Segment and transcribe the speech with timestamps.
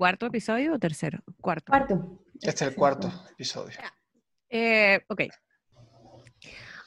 [0.00, 1.22] ¿Cuarto episodio o tercero?
[1.42, 1.72] Cuarto.
[1.72, 2.22] Cuarto.
[2.40, 3.76] Este es el cuarto episodio.
[4.48, 5.24] Eh, ok.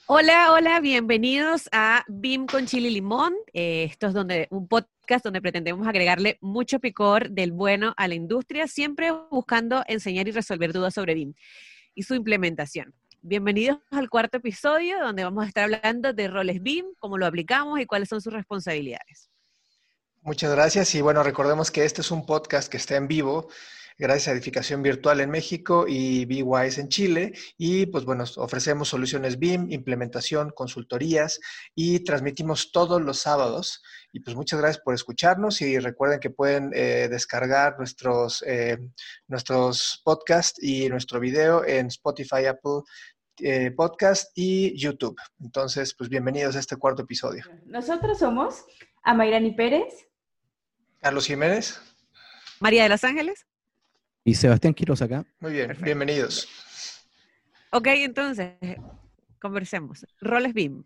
[0.07, 3.35] Hola, hola, bienvenidos a BIM con Chile y Limón.
[3.53, 8.15] Eh, esto es donde, un podcast donde pretendemos agregarle mucho picor del bueno a la
[8.15, 11.35] industria, siempre buscando enseñar y resolver dudas sobre BIM
[11.93, 12.95] y su implementación.
[13.21, 17.79] Bienvenidos al cuarto episodio donde vamos a estar hablando de roles BIM, cómo lo aplicamos
[17.79, 19.29] y cuáles son sus responsabilidades.
[20.23, 23.49] Muchas gracias y bueno, recordemos que este es un podcast que está en vivo
[23.97, 27.33] gracias a Edificación Virtual en México y BWise en Chile.
[27.57, 31.39] Y pues bueno, ofrecemos soluciones BIM, implementación, consultorías
[31.75, 33.83] y transmitimos todos los sábados.
[34.11, 38.77] Y pues muchas gracias por escucharnos y recuerden que pueden eh, descargar nuestros, eh,
[39.27, 42.81] nuestros podcasts y nuestro video en Spotify, Apple
[43.39, 45.19] eh, Podcast y YouTube.
[45.39, 47.43] Entonces, pues bienvenidos a este cuarto episodio.
[47.65, 48.65] Nosotros somos
[49.03, 50.12] Amairani Pérez.
[51.03, 51.81] Carlos Jiménez.
[52.61, 53.45] María de los Ángeles.
[54.23, 55.25] Y Sebastián Quiroz acá.
[55.41, 56.47] Muy bien, bienvenidos.
[57.71, 58.53] Ok, entonces,
[59.41, 60.07] conversemos.
[60.21, 60.85] Roles BIM.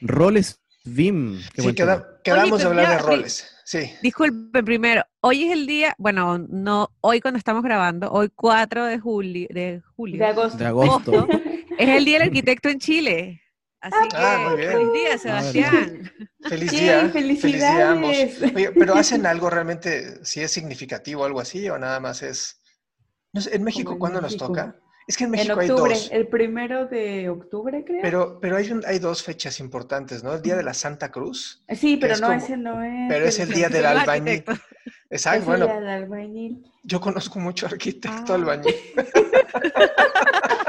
[0.00, 1.38] Roles BIM.
[1.52, 3.54] Qué sí, queda, quedamos de hablar de roles.
[3.62, 3.92] Sí.
[4.00, 8.98] Disculpe, primero, hoy es el día, bueno, no, hoy cuando estamos grabando, hoy 4 de
[8.98, 10.18] julio, de julio.
[10.18, 10.56] De agosto.
[10.56, 11.28] De agosto.
[11.78, 13.42] es el Día del Arquitecto en Chile.
[13.80, 16.12] Así ah, que feliz día, Sebastián.
[16.48, 17.08] Feliz Sí, día.
[17.10, 17.40] felicidades.
[17.40, 18.16] Feliz día a ambos.
[18.56, 22.60] Oye, pero hacen algo realmente, si es significativo o algo así, o nada más es.
[23.32, 24.74] No sé, ¿En México en cuándo nos toca?
[25.06, 26.08] Es que en En México hay dos.
[26.12, 28.00] el primero de octubre, creo.
[28.02, 30.34] Pero, pero hay, un- hay dos fechas importantes, ¿no?
[30.34, 31.64] El día de la Santa Cruz.
[31.74, 33.06] sí, pero es no, como- ese no es.
[33.08, 34.44] pero es el día del albañil.
[35.10, 36.72] Exacto, Es bueno, el día del albañil.
[36.82, 38.36] yo conozco mucho arquitecto Ah.
[38.36, 38.74] albañil.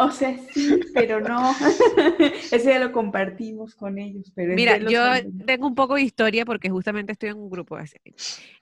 [0.08, 1.52] O sea, sí, pero no.
[2.50, 4.32] Ese ya lo compartimos con ellos.
[4.34, 5.02] Pero Mira, yo
[5.44, 7.76] tengo un poco de historia porque justamente estoy en un grupo.
[7.76, 7.96] así.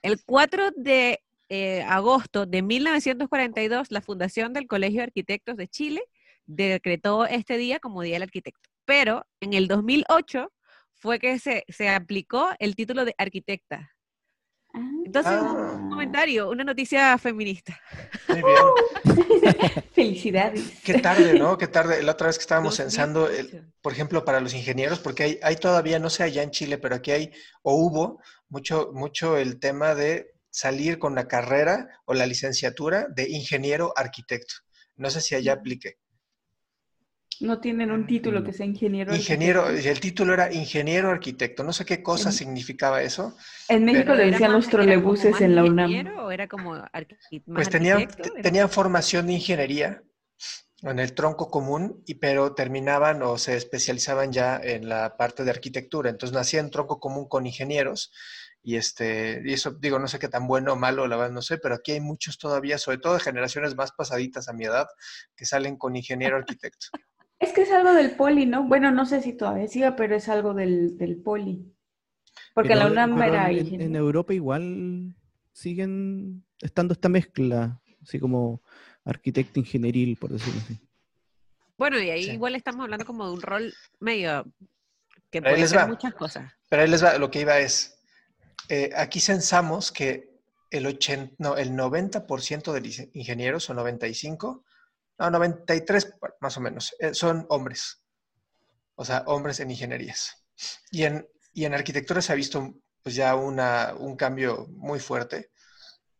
[0.01, 6.01] El 4 de eh, agosto de 1942, la Fundación del Colegio de Arquitectos de Chile
[6.45, 8.69] decretó este día como Día del Arquitecto.
[8.85, 10.51] Pero en el 2008
[10.93, 13.95] fue que se, se aplicó el título de arquitecta.
[14.73, 14.79] Ah.
[15.05, 15.77] Entonces, Ah.
[15.81, 17.79] un comentario, una noticia feminista.
[18.27, 19.03] Muy bien.
[19.93, 20.71] Felicidades.
[20.83, 21.57] Qué tarde, ¿no?
[21.57, 22.03] Qué tarde.
[22.03, 22.89] La otra vez que estábamos 2008.
[22.91, 26.51] censando, el- por ejemplo, para los ingenieros, porque hay, hay todavía, no sé allá en
[26.51, 27.31] Chile, pero aquí hay,
[27.63, 33.29] o hubo, mucho, mucho el tema de salir con la carrera o la licenciatura de
[33.29, 34.55] ingeniero arquitecto.
[34.95, 35.97] No sé si allá aplique.
[37.41, 39.15] No tienen un título que sea ingeniero.
[39.15, 39.87] Ingeniero, arquitecto.
[39.87, 41.63] y el título era ingeniero arquitecto.
[41.63, 43.37] No sé qué cosa En- significaba eso.
[43.69, 45.89] En México pero le ¿Era decían más- los trolebuses en la UNAM.
[45.89, 48.41] ingeniero ¿O era como arqui- más Pues tenían, arquitecto?
[48.41, 50.01] tenían formación de ingeniería
[50.83, 55.51] en el tronco común, y, pero terminaban o se especializaban ya en la parte de
[55.51, 56.09] arquitectura.
[56.09, 58.11] Entonces nacían tronco común con ingenieros.
[58.61, 61.41] Y, este, y eso, digo, no sé qué tan bueno o malo, la verdad no
[61.41, 64.85] sé, pero aquí hay muchos todavía, sobre todo de generaciones más pasaditas a mi edad,
[65.37, 66.87] que salen con ingeniero arquitecto.
[67.39, 68.63] Es que es algo del poli, ¿no?
[68.67, 71.73] Bueno, no sé si todavía siga, pero es algo del, del poli.
[72.53, 73.95] Porque Pero- la UNAM era en, en.
[73.95, 75.15] Europa igual
[75.53, 78.61] siguen estando esta mezcla, así como
[79.05, 80.79] arquitecto ingenieril, por decirlo así.
[81.77, 82.31] Bueno, y ahí Sí.
[82.31, 84.45] igual estamos hablando como de un rol medio
[85.31, 85.87] que Ahí puede les ser va.
[85.87, 86.51] muchas cosas.
[86.67, 87.97] Pero ahí les va, lo que iba es,
[88.67, 90.37] eh, aquí censamos que
[90.71, 94.65] el, 80, no, el 90% de lic- ingenieros, o 95,
[95.19, 98.01] no, 93 más o menos, eh, son hombres.
[98.95, 100.45] O sea, hombres en ingenierías.
[100.91, 105.51] Y en, y en arquitectura se ha visto pues ya una, un cambio muy fuerte.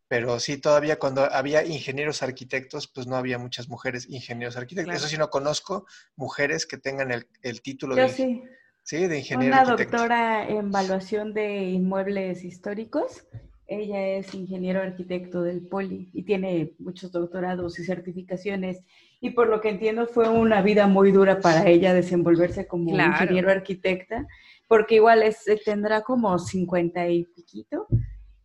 [0.07, 4.85] Pero sí, todavía cuando había ingenieros arquitectos, pues no había muchas mujeres ingenieros arquitectos.
[4.91, 4.97] Claro.
[4.97, 5.85] Eso sí, no conozco
[6.15, 8.43] mujeres que tengan el, el título Yo de, sí.
[8.83, 9.97] sí, de ingeniero Una arquitecto.
[9.97, 13.25] doctora en evaluación de inmuebles históricos.
[13.71, 18.81] Ella es ingeniero arquitecto del Poli y tiene muchos doctorados y certificaciones.
[19.21, 23.11] Y por lo que entiendo fue una vida muy dura para ella desenvolverse como Claro.
[23.11, 24.25] ingeniero arquitecta,
[24.67, 27.85] porque igual es, eh, tendrá como 50 y piquito.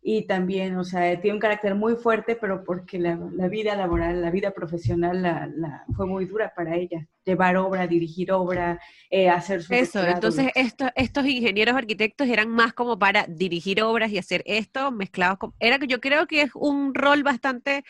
[0.07, 4.21] Y también, o sea, tiene un carácter muy fuerte, pero porque la, la vida laboral,
[4.21, 7.07] la vida profesional la, la- fue muy dura para ella.
[7.25, 8.79] Llevar obra, dirigir obra,
[9.09, 10.13] eh, hacer su Eso, doctorado.
[10.13, 15.39] entonces estos, estos ingenieros arquitectos eran más como para dirigir obras y hacer esto mezclados
[15.39, 15.55] con...
[15.59, 17.83] Era que yo creo que es un rol bastante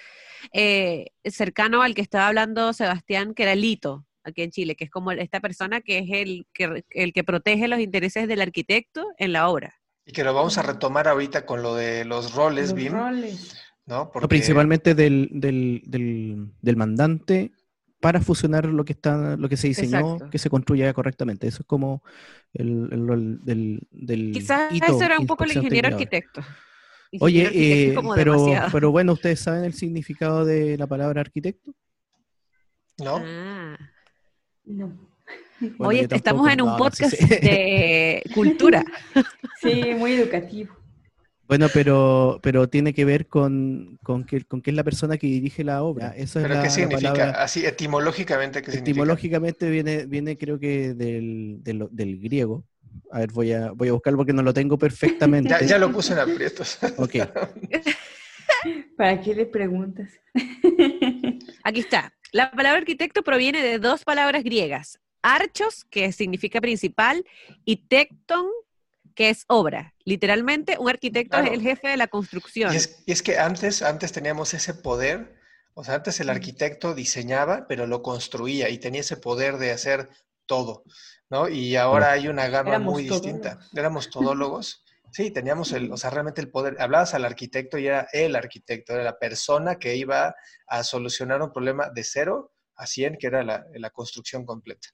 [0.54, 4.90] eh, cercano al que estaba hablando Sebastián, que era Lito, aquí en Chile, que es
[4.90, 9.34] como esta persona que es el que, el que protege los intereses del arquitecto en
[9.34, 9.76] la obra.
[10.06, 13.58] Y que lo vamos a retomar ahorita con lo de los roles, Los BIM, roles.
[13.86, 14.12] ¿no?
[14.12, 17.52] Porque Principalmente del, del, del, del mandante
[18.00, 20.30] para fusionar lo que está, lo que se diseñó, Exacto.
[20.30, 21.48] que se construya correctamente.
[21.48, 22.04] Eso es como
[22.54, 26.42] el, el rol del, del Quizás hito, eso era un poco el ingeniero arquitecto.
[27.20, 28.70] Oye, eh, como pero, demasiado.
[28.72, 31.74] pero bueno, ¿ustedes saben el significado de la palabra arquitecto?
[33.00, 33.22] ¿No?
[33.26, 33.78] Ah.
[34.66, 35.15] No.
[35.60, 38.84] Bueno, Oye, estamos en un no, no, sí podcast de cultura.
[39.62, 40.76] Sí, muy educativo.
[41.48, 45.28] Bueno, pero, pero tiene que ver con, con, que, con que es la persona que
[45.28, 46.10] dirige la obra.
[46.18, 47.14] Eso ¿Pero qué la significa?
[47.14, 48.90] palabra- Así, etimológicamente, ¿qué significa?
[48.92, 52.66] Etimológicamente viene, viene creo que del, del, del griego.
[53.12, 55.50] A ver, voy a, voy a buscarlo porque no lo tengo perfectamente.
[55.50, 56.80] Ya, ya lo puse en aprietos.
[56.98, 57.16] Ok.
[58.98, 60.10] ¿Para qué le preguntas?
[61.64, 62.12] Aquí está.
[62.32, 65.00] La palabra arquitecto proviene de dos palabras griegas.
[65.26, 67.26] Archos, que significa principal,
[67.66, 68.48] y tecton,
[69.16, 69.94] que es obra.
[70.04, 71.48] Literalmente, un arquitecto Claro.
[71.48, 72.74] es el jefe de la construcción.
[72.74, 75.36] Y es, y es que antes, antes teníamos ese poder,
[75.74, 80.10] o sea, antes el arquitecto diseñaba, pero lo construía y tenía ese poder de hacer
[80.46, 80.84] todo,
[81.30, 81.48] ¿no?
[81.50, 83.52] Y ahora hay una gama Éramos muy distinta.
[83.52, 83.74] todólogos.
[83.78, 84.84] Éramos todólogos.
[85.12, 86.76] Sí, teníamos el, o sea, realmente el poder.
[86.80, 90.36] Hablabas al arquitecto y era el arquitecto, era la persona que iba
[90.68, 94.90] a solucionar un problema de cero a 100, que era la, la construcción completa.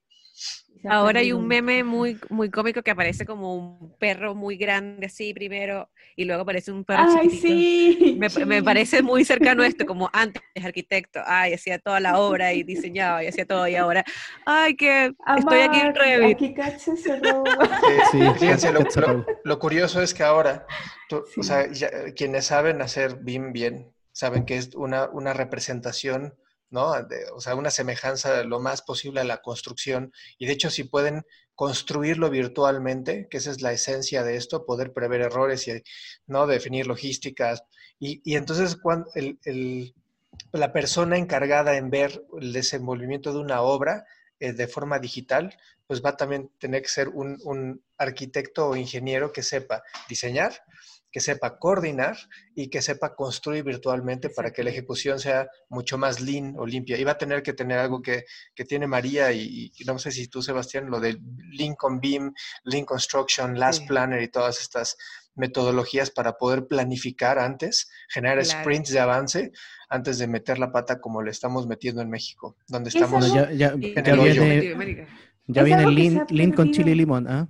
[0.90, 5.32] Ahora hay un meme muy, muy cómico que aparece como un perro muy grande así
[5.32, 7.48] primero y luego aparece un perro Ay, chiquitito.
[7.48, 8.16] sí.
[8.20, 8.46] Me, sí.
[8.46, 12.64] me parece muy cercano a esto, como antes arquitecto, ay, hacía toda la obra y
[12.64, 14.04] diseñaba y hacía todo y ahora,
[14.46, 16.36] ay, que estoy aquí en Amar, Revit.
[16.38, 16.56] Aquí
[18.12, 20.66] Sí, fíjense, lo, lo- lo curioso es que ahora,
[21.10, 21.42] tú- Sí.
[21.42, 26.34] o sea, ya- quienes saben hacer BIM bien, saben que es una, una representación,
[26.72, 26.94] ¿no?
[27.04, 30.12] De- o sea, una semejanza lo más posible a la construcción.
[30.40, 31.24] Y de hecho, si pueden
[31.56, 35.84] construirlo virtualmente, que esa es la esencia de esto, poder prever errores y,
[36.28, 36.48] ¿no?
[36.48, 37.64] Definir logísticas.
[38.00, 39.94] Y, y entonces, cuando el, el-
[40.54, 44.06] la persona encargada en ver el desenvolvimiento de una obra
[44.40, 45.56] eh, de forma digital,
[45.88, 50.54] pues va a también tener que ser un, un arquitecto o ingeniero que sepa diseñar,
[51.12, 52.16] que sepa coordinar
[52.56, 56.98] y que sepa construir virtualmente para que la ejecución sea mucho más lean o limpia.
[56.98, 58.24] Y va a tener que tener algo que,
[58.56, 61.20] que tiene María y, y no sé si tú, Sebastián, lo del
[61.52, 63.88] Lincoln Beam, Lean Construction, Last Sí.
[63.88, 64.96] Planner y todas estas
[65.36, 68.62] metodologías para poder planificar antes, generar Claro.
[68.62, 69.52] sprints de avance
[69.90, 73.26] antes de meter la pata como le estamos metiendo en México, donde es estamos...
[73.26, 74.44] algo- ya, ya, Y- En ya el hoyo.
[75.48, 75.88] ya viene
[76.30, 77.28] Lin con chile y limón.
[77.28, 77.48] ¿ah?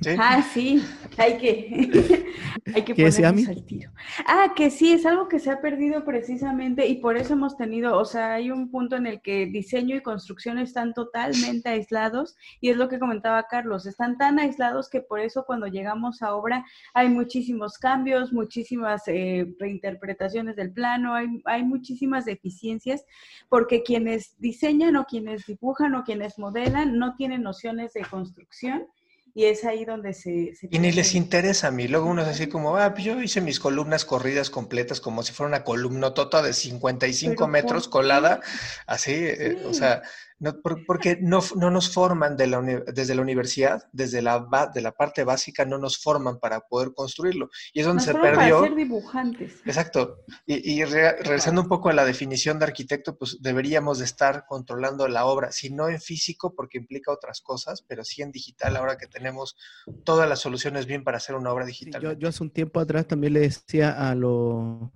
[0.00, 0.10] ¿sí?
[0.18, 0.84] Ah, sí,
[1.16, 2.32] hay que,
[2.74, 3.90] hay que ¿Qué decía, ponernos al tiro.
[4.26, 7.98] Ah, que sí, es algo que se ha perdido precisamente y por eso hemos tenido,
[7.98, 12.70] o sea, hay un punto en el que diseño y construcción están totalmente aislados y
[12.70, 16.64] es lo que comentaba Carlos, están tan aislados que por eso cuando llegamos a obra
[16.94, 23.04] hay muchísimos cambios, muchísimas eh, reinterpretaciones del plano, hay, hay muchísimas deficiencias
[23.48, 28.86] porque quienes diseñan o quienes dibujan o quienes modelan no tienen nociones de construcción
[29.34, 30.54] y es ahí donde se...
[30.54, 31.88] se Y ni les interesa a mí.
[31.88, 35.32] Luego uno es así como, ah, pues yo hice mis columnas corridas completas como si
[35.32, 38.40] fuera una columnotota de 55 Pero metros colada,
[38.86, 40.02] así, eh, o sea,
[40.40, 44.46] no, por- porque no, no nos forman de la uni- desde la universidad, desde la,
[44.74, 47.48] de la parte básica, no nos forman para poder construirlo.
[47.72, 48.56] Y es donde Nos se perdió.
[48.58, 49.60] para ser dibujantes.
[49.64, 50.18] Exacto.
[50.44, 54.44] Y, y re- regresando un poco a la definición de arquitecto, pues deberíamos de estar
[54.46, 58.76] controlando la obra, si no en físico porque implica otras cosas, pero sí en digital,
[58.76, 59.56] ahora que tenemos
[60.04, 62.02] todas las soluciones bien para hacer una obra Sí, digital.
[62.02, 64.90] yo, yo hace un tiempo atrás también le decía a los,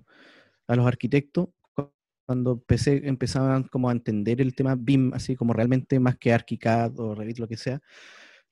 [0.66, 1.49] a los arquitectos,
[2.28, 7.00] cuando empecé, empezaban como a entender el tema BIM, así como realmente más que ArchiCAD
[7.00, 7.80] o Revit, lo que sea,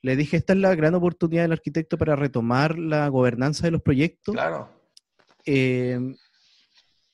[0.00, 3.82] le dije, esta es la gran oportunidad del arquitecto para retomar la gobernanza de los
[3.82, 4.34] proyectos.
[4.34, 4.70] Claro.
[5.44, 6.00] eh,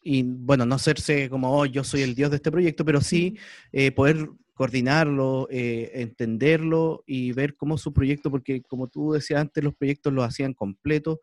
[0.04, 3.36] y bueno, no hacerse como, oh, yo soy el dios de este proyecto, pero sí
[3.72, 9.64] eh, poder coordinarlo, eh, entenderlo y ver cómo su proyecto, porque como tú decías antes,
[9.64, 11.18] los proyectos los hacían completos,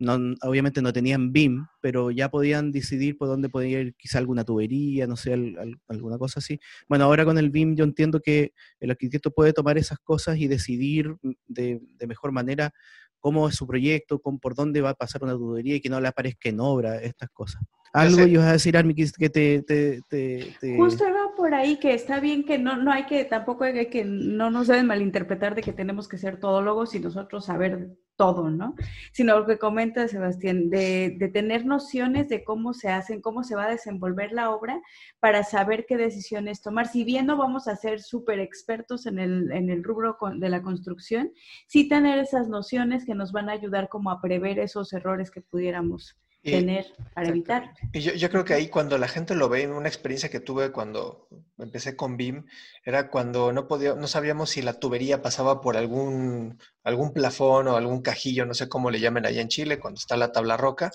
[0.00, 4.44] no, obviamente no tenían BIM, pero ya podían decidir por dónde podía ir quizá alguna
[4.44, 6.58] tubería, no sé, al- al- alguna cosa así.
[6.88, 10.48] Bueno, ahora con el BIM yo entiendo que el arquitecto puede tomar esas cosas y
[10.48, 11.14] decidir
[11.46, 12.72] de, de mejor manera
[13.20, 16.00] cómo es su proyecto, con, por dónde va a pasar una tubería y que no
[16.00, 17.62] le aparezca en obra estas cosas.
[17.92, 19.62] Algo ibas a decir, Armi, que que te...
[19.62, 23.24] te, te- te- Justo iba por ahí que está bien que no, no hay que,
[23.24, 27.44] tampoco hay que, no nos deben malinterpretar de que tenemos que ser todólogos y nosotros
[27.44, 28.74] saber todo, ¿no?
[29.12, 33.54] Sino lo que comenta Sebastián, de, de tener nociones de cómo se hacen, cómo se
[33.54, 34.78] va a desenvolver la obra
[35.20, 36.86] para saber qué decisiones tomar.
[36.86, 40.60] Si bien no vamos a ser súper expertos en el, en el rubro de la
[40.60, 41.32] construcción,
[41.66, 45.40] sí tener esas nociones que nos van a ayudar como a prever esos errores que
[45.40, 47.74] pudiéramos tener para evitar.
[47.92, 50.72] Y yo, yo, creo que ahí cuando la gente lo ve, una experiencia que tuve
[50.72, 51.28] cuando
[51.58, 52.46] empecé con BIM,
[52.84, 57.76] era cuando no podía, no sabíamos si la tubería pasaba por algún, algún plafón o
[57.76, 60.90] algún cajillo, no sé cómo le llamen allá en Chile, cuando está la tabla roca,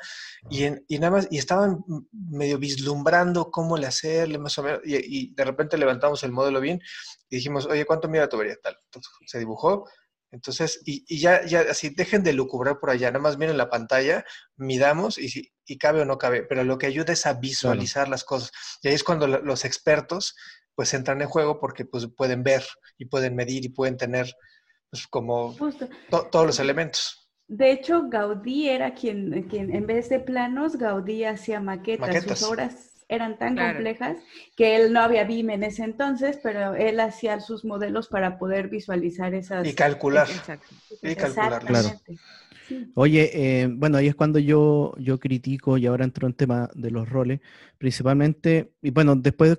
[0.50, 4.96] y, y nada más, y estaban medio vislumbrando cómo le hacerle más o menos, y,
[4.96, 6.80] y de repente levantamos el modelo BIM
[7.30, 8.56] y dijimos, oye, ¿cuánto mide la tubería?
[8.62, 8.78] Tal.
[8.86, 9.88] Entonces, se dibujó,
[10.36, 14.26] entonces, y, ya, ya así, dejen de lucubrar por allá, nada más miren la pantalla,
[14.58, 18.10] midamos y, si, y cabe o no cabe, pero lo que ayuda es a visualizar
[18.10, 18.52] las cosas.
[18.82, 20.36] Y ahí es cuando los expertos
[20.76, 22.64] pues entran en juego porque pues pueden ver
[22.98, 24.30] y pueden medir y pueden tener
[24.90, 25.56] pues como
[26.10, 27.32] todos los elementos.
[27.48, 32.10] De hecho, Gaudí era quien, quien en vez de planos, Gaudí hacía maquetas.
[32.10, 32.40] maquetas.
[32.40, 34.18] Sus obras eran tan complejas
[34.56, 38.70] que él no había BIM en ese entonces, pero él hacía sus modelos para poder
[38.70, 39.68] visualizar esas.
[39.68, 40.28] Y calcular.
[41.02, 41.64] Y calcular.
[41.66, 41.90] Claro.
[42.96, 46.90] Oye, eh, bueno, ahí es cuando yo, yo critico, y ahora entro en tema de
[46.90, 47.42] los roles,
[47.78, 49.58] principalmente, y bueno, después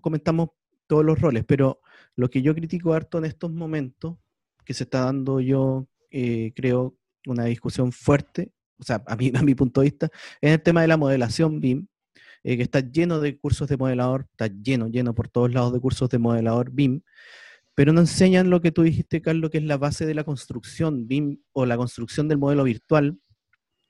[0.00, 0.50] comentamos
[0.86, 1.80] todos los roles, pero
[2.14, 4.18] lo que yo critico harto en estos momentos,
[4.64, 6.94] que se está dando yo, eh, creo,
[7.26, 10.82] una discusión fuerte, o sea, a mi, a mi punto de vista, es el tema
[10.82, 11.86] de la modelación BIM,
[12.44, 15.80] eh, que está lleno de cursos de modelador, está lleno, lleno por todos lados de
[15.80, 17.02] cursos de modelador BIM,
[17.74, 21.08] pero no enseñan lo que tú dijiste, Carlos, que es la base de la construcción
[21.08, 23.18] BIM o la construcción del modelo virtual,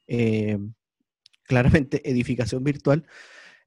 [0.07, 0.59] eh,
[1.45, 3.05] claramente edificación virtual,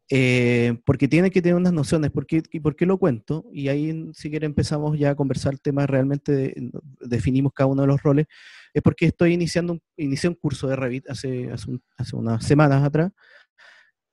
[0.09, 2.11] eh, porque tiene que tener unas nociones.
[2.11, 3.45] ¿Por qué, ¿Por qué lo cuento?
[3.51, 6.53] Y ahí, si quiere, empezamos ya a conversar temas realmente,
[6.99, 8.27] definimos cada uno de los roles.
[8.73, 12.83] Es porque estoy iniciando, un, inicié un curso de Revit hace, hace, hace unas semanas
[12.83, 13.11] atrás,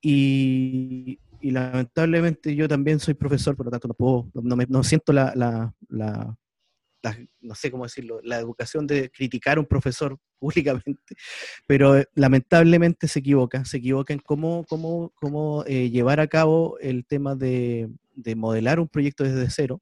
[0.02, 5.12] y, lamentablemente yo también soy profesor, por lo tanto no puedo, no, me, no siento
[5.12, 6.37] la, la, la,
[7.40, 11.14] no sé cómo decirlo, la educación de criticar a un profesor públicamente,
[11.66, 16.78] pero eh, lamentablemente se equivoca, se equivoca en cómo, cómo, cómo eh, llevar a cabo
[16.80, 19.80] el tema de, de, modelar un proyecto desde cero.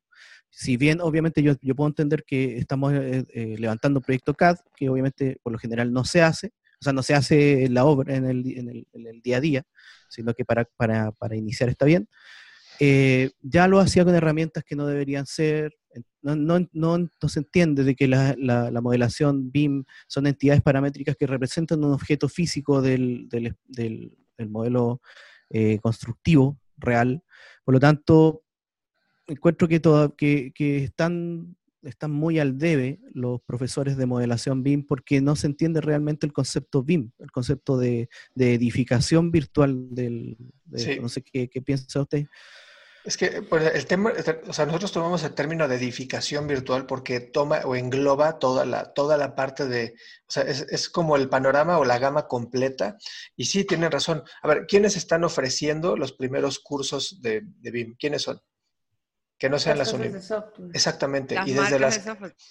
[0.50, 4.88] Si bien obviamente yo, yo puedo entender que estamos eh, levantando un proyecto CAD, que
[4.88, 8.24] obviamente por lo general no se hace, o sea, no se hace la obra en
[8.24, 9.64] el, en el, en el día a día,
[10.10, 12.08] sino que para, para, para iniciar está bien.
[12.82, 15.74] Eh, ya lo hacía con herramientas que no deberían ser,
[16.22, 21.26] no, no, no, se entiende de que la, la, modelación BIM son entidades paramétricas que
[21.26, 24.16] representan un objeto físico del, del, del,
[24.48, 25.02] modelo
[25.50, 27.22] eh, constructivo real.
[27.64, 28.44] Por lo tanto,
[29.26, 34.86] encuentro que, todo, que, que están están muy al debe los profesores de modelación BIM
[34.86, 40.36] porque no se entiende realmente el concepto BIM, el concepto de, edificación virtual del...
[41.00, 42.26] No sé ¿qué, piensa usted.
[43.02, 44.12] Es que pues, el tema,
[44.46, 48.92] o sea, nosotros tomamos el término de edificación virtual porque toma o engloba toda la,
[48.92, 49.94] toda la parte de,
[50.28, 52.98] o sea, es, como el panorama o la gama completa.
[53.36, 54.22] Y sí, tienen razón.
[54.42, 57.96] A ver, ¿quiénes están ofreciendo los primeros cursos de, de BIM?
[57.98, 58.40] ¿Quiénes son?
[59.40, 60.34] Que no sean las, las
[60.74, 61.34] Exactamente.
[61.46, 62.02] y, desde las,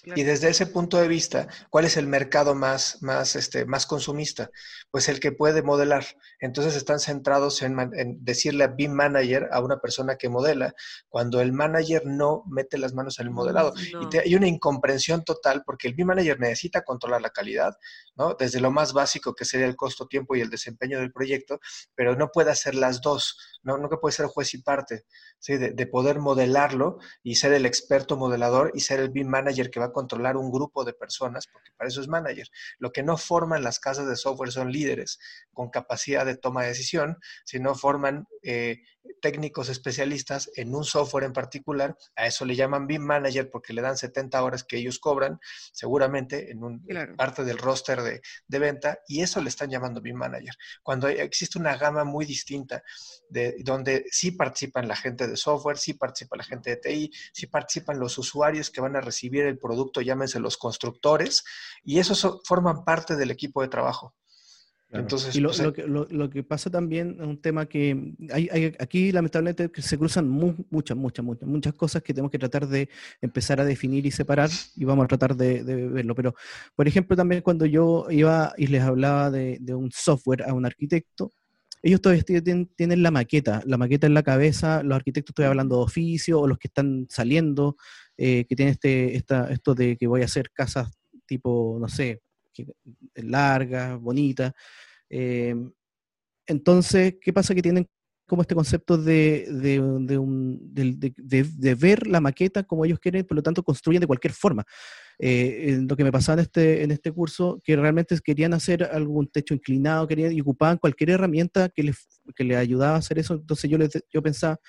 [0.04, 4.50] y desde ese punto de vista, ¿cuál es el mercado más, más, este, más consumista?
[4.90, 6.04] Pues el que puede modelar.
[6.40, 7.76] Entonces están centrados en,
[8.24, 10.74] decirle a BIM manager a una persona que modela,
[11.08, 13.72] cuando el manager no mete las manos en el modelado.
[14.10, 17.72] Y hay una incomprensión total porque el BIM manager necesita controlar la calidad,
[18.16, 18.34] ¿no?
[18.34, 21.60] Desde lo más básico que sería el costo, tiempo y el desempeño del proyecto,
[21.94, 25.04] pero no puede hacer las dos, no, no que puede ser juez y parte,
[25.38, 25.56] ¿sí?
[25.56, 29.80] de, de poder modelarlo y ser el experto modelador y ser el BIM manager que
[29.80, 32.48] va a controlar un grupo de personas, porque para eso es manager.
[32.78, 35.18] Lo que no forman las casas de software son líderes
[35.52, 38.82] con capacidad de toma de decisión, sino forman eh,
[39.20, 41.96] técnicos especialistas en un software en particular.
[42.16, 45.38] A eso le llaman BIM manager porque le dan 70 horas que ellos cobran,
[45.72, 46.86] seguramente en un,
[47.16, 50.54] parte del roster de, de venta, y eso le están llamando BIM manager.
[50.82, 52.82] Cuando existe una gama muy distinta
[53.28, 57.46] de donde sí participan la gente de software, sí participa la gente de TI, sí
[57.46, 61.44] participan los usuarios que van a recibir el producto, llámense los constructores,
[61.82, 64.14] y esos forman parte del equipo de trabajo.
[64.92, 69.70] Entonces, y lo, que, lo, que, pasa también es un tema que hay, aquí lamentablemente
[69.80, 72.88] se cruzan muchas, muchas, muchas, muchas cosas que tenemos que tratar de
[73.20, 76.14] empezar a definir y separar y vamos a tratar de, verlo.
[76.16, 76.34] Pero,
[76.74, 80.66] por ejemplo, también cuando yo iba y les hablaba de, de un software a un
[80.66, 81.30] arquitecto,
[81.82, 85.82] ellos todavía tienen, la maqueta, la maqueta en la cabeza, los arquitectos estoy hablando de
[85.82, 87.76] oficio o los que están saliendo,
[88.18, 90.90] eh, que tienen este, esta, esto de que voy a hacer casas
[91.26, 92.20] tipo, no sé,
[93.14, 94.52] largas, bonitas.
[95.08, 95.54] Eh,
[96.46, 97.54] entonces, ¿qué pasa?
[97.54, 97.86] Que tienen
[98.30, 103.64] como este concepto de, de, de, ver la maqueta como ellos quieren, por lo tanto
[103.64, 104.64] construyen de cualquier forma.
[105.18, 109.26] Eh, lo que me pasaba en este, en este curso, que realmente querían hacer algún
[109.26, 113.34] techo inclinado, querían, y ocupaban cualquier herramienta que les, que les ayudaba a hacer eso.
[113.34, 114.60] Entonces yo, les, yo pensaba,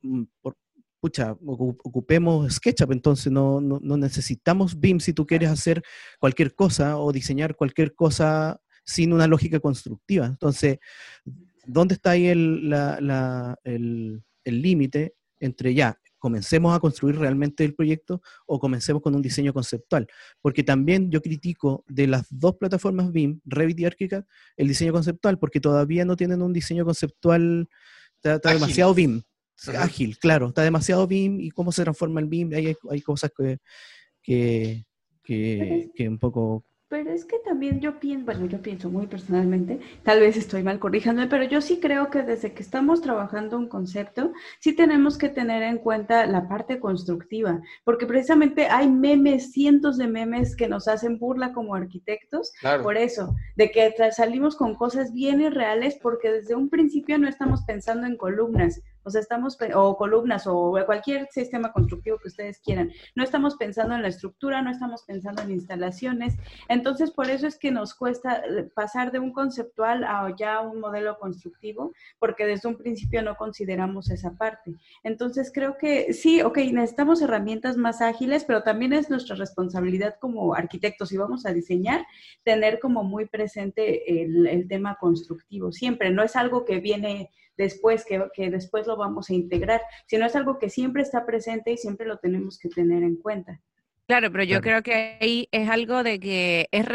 [0.00, 0.56] mm, por,
[1.04, 5.82] pucha, ocu- ocupemos SketchUp, entonces no, no, no necesitamos BIM si tú quieres hacer
[6.18, 10.24] cualquier cosa o diseñar cualquier cosa sin una lógica constructiva.
[10.24, 10.78] Entonces,
[11.66, 17.66] ¿dónde está ahí el la- la- el- el límite entre ya, comencemos a construir realmente
[17.66, 20.06] el proyecto o comencemos con un diseño conceptual?
[20.40, 24.24] Porque también yo critico de las dos plataformas BIM, Revit y ArchiCAD,
[24.56, 27.68] el diseño conceptual, porque todavía no tienen un diseño conceptual,
[28.22, 29.20] está, demasiado BIM.
[29.78, 33.30] Ágil, claro, está demasiado BIM y cómo se transforma el BIM, ahí hay, hay cosas
[33.36, 33.58] que,
[34.22, 34.84] que,
[35.22, 36.64] que, que un poco...
[36.86, 40.78] Pero es que también yo pienso, bueno, yo pienso muy personalmente, tal vez estoy mal
[40.78, 45.28] corríjanme, pero yo sí creo que desde que estamos trabajando un concepto, sí tenemos que
[45.28, 50.86] tener en cuenta la parte constructiva, porque precisamente hay memes, cientos de memes que nos
[50.86, 52.84] hacen burla como arquitectos, Claro.
[52.84, 57.62] por eso, de que salimos con cosas bien irreales porque desde un principio no estamos
[57.66, 62.90] pensando en columnas, o sea, estamos, o columnas o cualquier sistema constructivo que ustedes quieran,
[63.14, 66.36] no estamos pensando en la estructura, no estamos pensando en instalaciones,
[66.68, 70.80] entonces, por eso es que nos cuesta eh, pasar de un conceptual a ya un
[70.80, 74.74] modelo constructivo, porque desde un principio no consideramos esa parte.
[75.02, 80.54] Entonces, creo que sí, ok, necesitamos herramientas más ágiles, pero también es nuestra responsabilidad como
[80.54, 82.06] arquitectos, si vamos a diseñar,
[82.42, 85.72] tener como muy presente el tema constructivo.
[85.72, 90.26] Siempre, no es algo que viene después, que, que después lo vamos a integrar, sino
[90.26, 93.60] es algo que siempre está presente y siempre lo tenemos que tener en cuenta.
[94.06, 94.62] Claro, pero yo Claro.
[94.62, 96.86] creo que ahí es algo de que es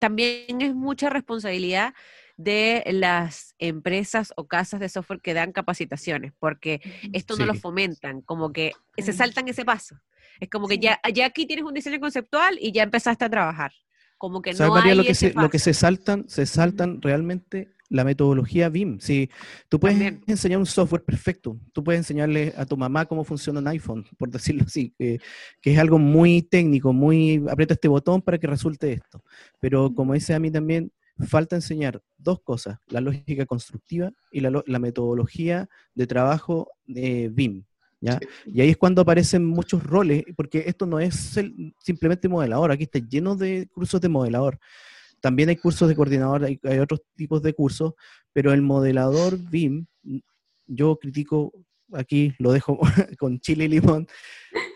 [0.00, 1.94] también es mucha responsabilidad
[2.36, 6.80] de las empresas o casas de software que dan capacitaciones, porque
[7.12, 9.96] esto no lo fomentan, como que se saltan ese paso.
[10.38, 10.80] Es como que Sí.
[10.82, 13.72] ya, ya aquí tienes un diseño conceptual y ya empezaste a trabajar.
[14.18, 15.64] Como que ¿Sabes, no María, hay lo que, ese se, lo que paso.
[15.64, 16.28] se saltan?
[16.28, 19.00] Se saltan realmente la metodología BIM.
[19.00, 19.30] Si
[19.68, 20.22] tú puedes También.
[20.26, 24.30] enseñar un software perfecto, tú puedes enseñarle a tu mamá cómo funciona un iPhone, por
[24.30, 25.18] decirlo así, que,
[25.62, 29.22] que es algo muy técnico, muy aprieta este botón para que resulte esto.
[29.60, 30.92] Pero como dice a mí también,
[31.26, 37.64] falta enseñar dos cosas, la lógica constructiva y la, la metodología de trabajo de BIM.
[38.00, 38.20] ¿ya?
[38.46, 42.84] Y ahí es cuando aparecen muchos roles, porque esto no es el- simplemente modelador, aquí
[42.84, 44.60] está lleno de cursos de modelador.
[45.20, 47.94] También hay cursos de coordinador, hay, hay otros tipos de cursos,
[48.32, 49.86] pero el modelador BIM,
[50.66, 51.52] yo critico,
[51.92, 52.78] aquí lo dejo
[53.18, 54.06] con chile y limón,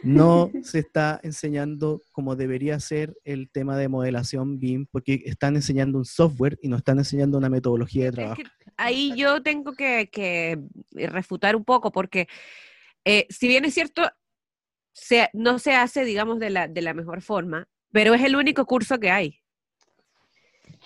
[0.03, 5.99] no se está enseñando como debería ser el tema de modelación BIM, porque están enseñando
[5.99, 8.43] un software y no están enseñando una metodología de Es trabajo.
[8.43, 10.59] que ahí yo tengo que, que
[10.93, 12.27] refutar un poco, porque
[13.05, 14.03] eh, si bien es cierto,
[14.95, 18.65] se- no se hace, digamos, de la, de la mejor forma, pero es el único
[18.67, 19.42] curso que hay.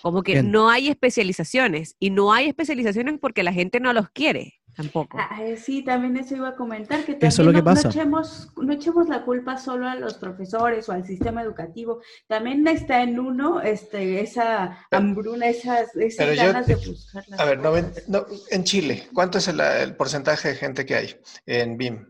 [0.07, 0.53] Como que Bien.
[0.53, 5.19] no hay especializaciones, y no hay especializaciones porque la gente no los quiere tampoco.
[5.19, 7.64] Ah, eh, sí, también eso iba a comentar, que Eso es también lo que no,
[7.75, 7.88] pasa.
[7.88, 12.64] no echemos, no echemos la culpa solo a los profesores o al sistema educativo, también
[12.69, 17.59] está en uno este, esa hambruna, esas, esas yo- ganas de buscar las A ver,
[17.59, 17.73] no,
[18.07, 21.16] no, en Chile, ¿cuánto es el, el porcentaje de gente que hay
[21.47, 22.07] en BIM?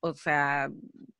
[0.00, 0.70] O sea,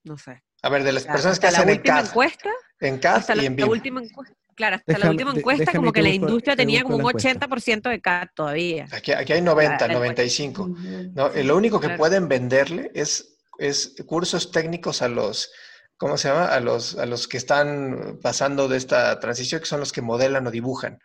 [0.05, 0.43] no sé.
[0.63, 2.51] A ver, de las O sea, personas que hasta la hacen en última CAD, encuesta,
[2.81, 3.69] en CAD la, y en la BIM.
[3.69, 7.03] última encuesta, claro, hasta la última encuesta déjame como que la industria tenía como un
[7.05, 7.31] la encuesta.
[7.49, 8.87] 80% de CAD todavía.
[8.93, 10.63] Aquí, aquí hay 90, La- la 95.
[10.65, 10.75] Ujú,
[11.15, 11.33] ¿no?
[11.33, 11.39] sí.
[11.41, 11.99] Y lo único que claro.
[11.99, 15.51] pueden venderle es, es cursos técnicos a los,
[15.97, 16.47] ¿cómo se llama?
[16.47, 20.47] A los, a los que están pasando de esta transición, que son los que modelan
[20.47, 20.99] o dibujan.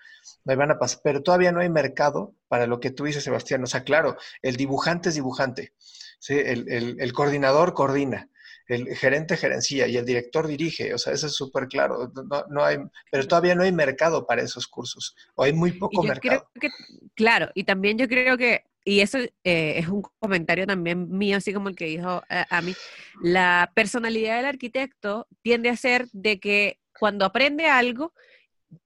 [0.45, 3.63] Ahí van a pasar, pero todavía no hay mercado para lo que tú dices, Sebastián.
[3.63, 5.73] O sea, claro, el dibujante es dibujante,
[6.19, 6.33] ¿sí?
[6.33, 8.29] el, el- el coordinador coordina,
[8.73, 10.93] el gerente gerencia y el director dirige.
[10.93, 12.11] O sea, eso es súper claro.
[12.29, 12.77] No, no hay,
[13.11, 16.21] pero todavía no hay mercado para esos cursos, o hay muy Y poco yo mercado.
[16.21, 16.69] creo que,
[17.15, 21.53] claro, y también yo creo que, y eso eh, es un comentario también mío, así
[21.53, 22.73] como el que dijo eh, a mí,
[23.21, 28.13] la personalidad del arquitecto tiende a ser de que cuando aprende algo,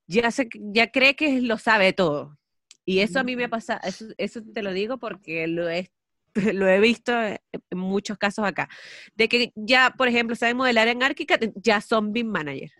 [0.06, 2.38] ya, se, ya cree que lo sabe todo.
[2.84, 5.90] Y eso a mí me ha pasado, eso, eso te lo digo porque lo he,
[6.54, 7.38] lo he visto en
[7.78, 8.68] muchos casos acá,
[9.14, 12.70] de que ya, por ejemplo, saben modelar en ArchiCAD, ya son BIM manager.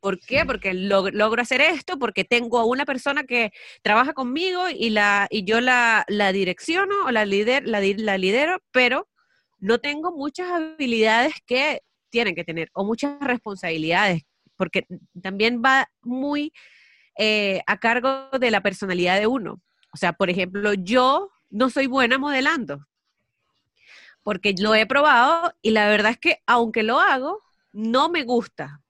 [0.00, 0.46] ¿Por qué?
[0.46, 5.26] Porque log- logro hacer esto, porque tengo a una persona que trabaja conmigo y, la,
[5.30, 9.08] y yo la, la direcciono o la, lider, la lidero, pero
[9.58, 14.22] no tengo muchas habilidades que tienen que tener o muchas responsabilidades,
[14.56, 14.86] porque
[15.22, 16.52] también va muy
[17.18, 19.60] eh, a cargo de la personalidad de uno.
[19.92, 22.86] O sea, por ejemplo, yo no soy buena modelando.
[24.22, 27.40] Porque lo he probado y la verdad es que aunque lo hago,
[27.72, 28.80] no me gusta.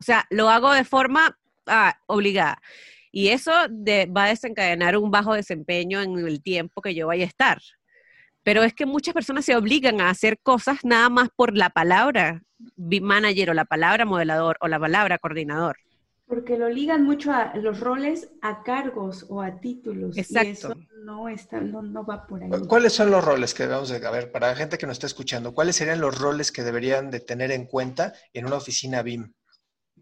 [0.00, 2.60] O sea, lo hago de forma ah, obligada.
[3.10, 7.28] Y eso va a desencadenar un bajo desempeño en el tiempo que yo vaya a
[7.28, 7.60] estar.
[8.42, 12.42] Pero es que muchas personas se obligan a hacer cosas nada más por la palabra
[12.76, 15.76] manager o la palabra modelador o la palabra coordinador.
[16.32, 20.16] Porque lo ligan mucho a los roles a cargos o a títulos.
[20.16, 20.48] Exacto.
[20.48, 22.48] Y eso no, está, no, va por ahí.
[22.66, 25.06] ¿Cuáles son los roles que debemos de, a ver, para la gente que nos está
[25.06, 29.30] escuchando, cuáles serían los roles que deberían de tener en cuenta en una oficina BIM?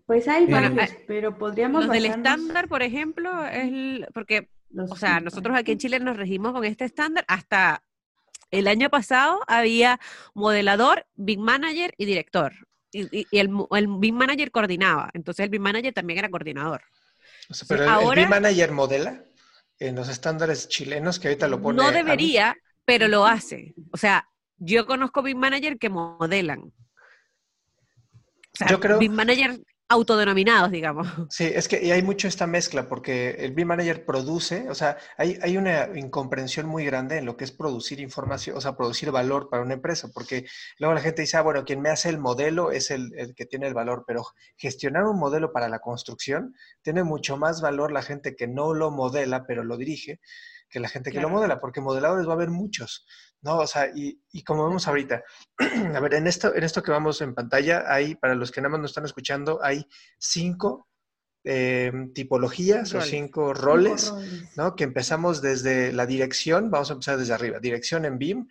[0.06, 5.58] Pues hay varios, pero podríamos Los del estándar, por ejemplo, es porque, o sea, nosotros
[5.58, 7.82] aquí en Chile nos regimos con este estándar hasta
[8.52, 9.98] el año pasado había
[10.34, 12.52] modelador, big manager y director.
[12.92, 15.10] Y, el, el big manager coordinaba.
[15.14, 16.82] Entonces el big manager también era coordinador.
[17.68, 19.24] pero el, big manager modela
[19.78, 21.82] en los estándares chilenos que ahorita lo pone.
[21.82, 23.74] No debería, pero lo hace.
[23.92, 26.60] O sea, yo conozco big manager que modelan.
[26.60, 26.72] O
[28.52, 28.98] sea, yo creo...
[28.98, 31.06] Big manager autodenominados, digamos.
[31.30, 34.96] Sí, es que y hay mucho esta mezcla porque el BIM Manager produce, o sea,
[35.16, 39.10] hay, hay, una incomprensión muy grande en lo que es producir información, o sea, producir
[39.10, 40.46] valor para una empresa, porque
[40.78, 43.46] luego la gente dice, ah, bueno, quien me hace el modelo es el, el que
[43.46, 44.24] tiene el valor, pero
[44.56, 48.90] gestionar un modelo para la construcción tiene mucho más valor la gente que no lo
[48.90, 50.20] modela, pero lo dirige,
[50.68, 53.06] que la gente que lo modela, porque modeladores va a haber muchos.
[53.42, 53.58] ¿No?
[53.58, 55.22] O sea, y, y, como vemos ahorita,
[55.94, 58.72] a ver, en esto, en esto que vamos en pantalla, hay, para los que nada
[58.72, 59.86] más nos están escuchando, hay
[60.18, 60.88] cinco
[61.42, 64.12] eh, tipologías o cinco roles,
[64.56, 64.76] ¿no?
[64.76, 68.46] Que empezamos desde la dirección, vamos a empezar desde arriba, dirección en BIM.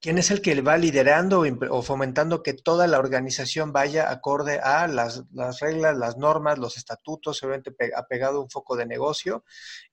[0.00, 4.86] ¿Quién es el que va liderando o fomentando que toda la organización vaya acorde a
[4.86, 9.44] las, las reglas, las normas, los estatutos, obviamente apegado a un foco de negocio?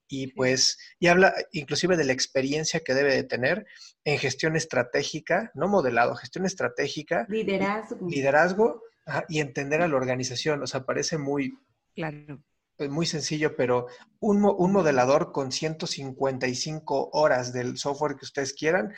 [0.08, 3.66] y pues, y habla inclusive de la experiencia que debe de tener
[4.04, 7.26] en gestión estratégica, no modelado, gestión estratégica.
[7.28, 8.08] Liderazgo.
[8.08, 8.82] Liderazgo
[9.28, 10.62] y entender a la organización.
[10.62, 11.58] O sea, parece muy,
[11.94, 12.40] claro.
[12.76, 13.86] Pues, muy sencillo, pero
[14.20, 18.92] un, un modelador con 155 horas del software que ustedes quieran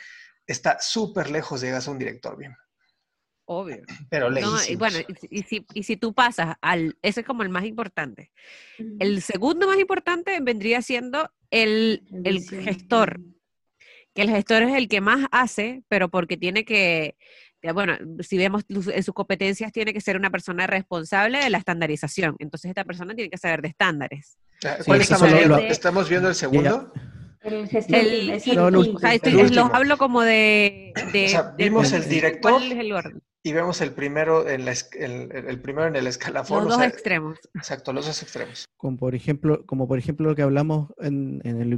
[0.51, 2.55] está súper lejos de llegar a un director bien.
[3.45, 3.81] Obvio.
[4.09, 4.99] Pero no, y bueno,
[5.31, 8.31] y, si, y si tú pasas al, ese es como el más importante.
[8.99, 13.19] El segundo más importante vendría siendo el, el gestor,
[14.13, 17.15] que el gestor es el que más hace, pero porque tiene que,
[17.73, 22.35] bueno, si vemos en sus competencias, tiene que ser una persona responsable de la estandarización.
[22.37, 24.37] Entonces esta persona tiene que saber de estándares.
[24.85, 25.57] ¿Cuál estamos, viendo?
[25.57, 26.93] ¿Estamos viendo el segundo?
[27.41, 28.71] El gestor.
[28.73, 30.93] los hablo como de...
[31.13, 32.51] de o sea, vimos el director.
[32.53, 33.21] ¿Cuál es el orden?
[33.41, 36.65] y vemos el primero en la, el, el, primero en el escalafón.
[36.65, 37.39] Los dos extremos.
[37.53, 38.65] Exacto, los dos extremos.
[38.75, 41.73] Como por ejemplo, como por ejemplo lo que hablamos en, en el,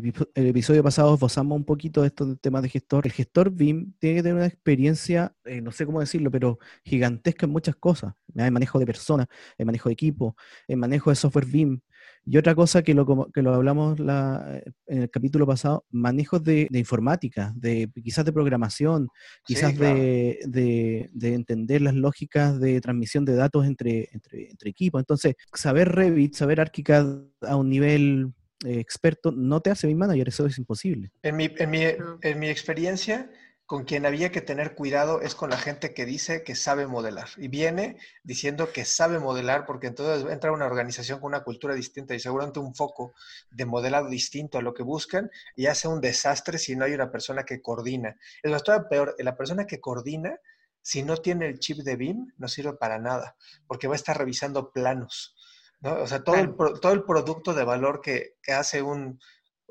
[0.47, 3.06] episodio pasado, esbozamos un poquito de estos temas de gestor.
[3.06, 7.45] El gestor BIM tiene que tener una experiencia, eh, no sé cómo decirlo, pero gigantesca
[7.45, 8.13] en muchas cosas.
[8.34, 10.36] En manejo de personas, en manejo de equipo,
[10.67, 11.82] en manejo de software BIM,
[12.26, 16.68] y otra cosa que lo, que lo hablamos la, en el capítulo pasado, manejos de,
[16.72, 19.08] informática, de quizás de programación,
[19.44, 25.02] quizás de, de, entender las lógicas de transmisión de datos entre, entre, entre equipos.
[25.02, 28.34] Entonces, saber Revit, saber ArchiCAD a un nivel
[28.66, 31.12] eh, experto no te hace mi manager, eso es imposible.
[31.24, 31.82] En mi, en mi,
[32.22, 33.32] en mi experiencia,
[33.72, 37.30] con quien había que tener cuidado es con la gente que dice que sabe modelar
[37.38, 42.14] y viene diciendo que sabe modelar porque entonces entra una organización con una cultura distinta
[42.14, 43.14] y seguramente un foco
[43.50, 47.14] de modelado distinto a lo que buscan y hace un desastre si no hay una
[47.14, 48.18] persona que coordina.
[48.44, 50.38] Es bastante peor, la persona que coordina,
[50.82, 54.18] si no tiene el chip de BIM, no sirve para nada porque va a estar
[54.18, 55.34] revisando planos.
[55.80, 55.94] ¿no?
[55.94, 59.18] O sea, todo, el, todo el producto de valor que hace un,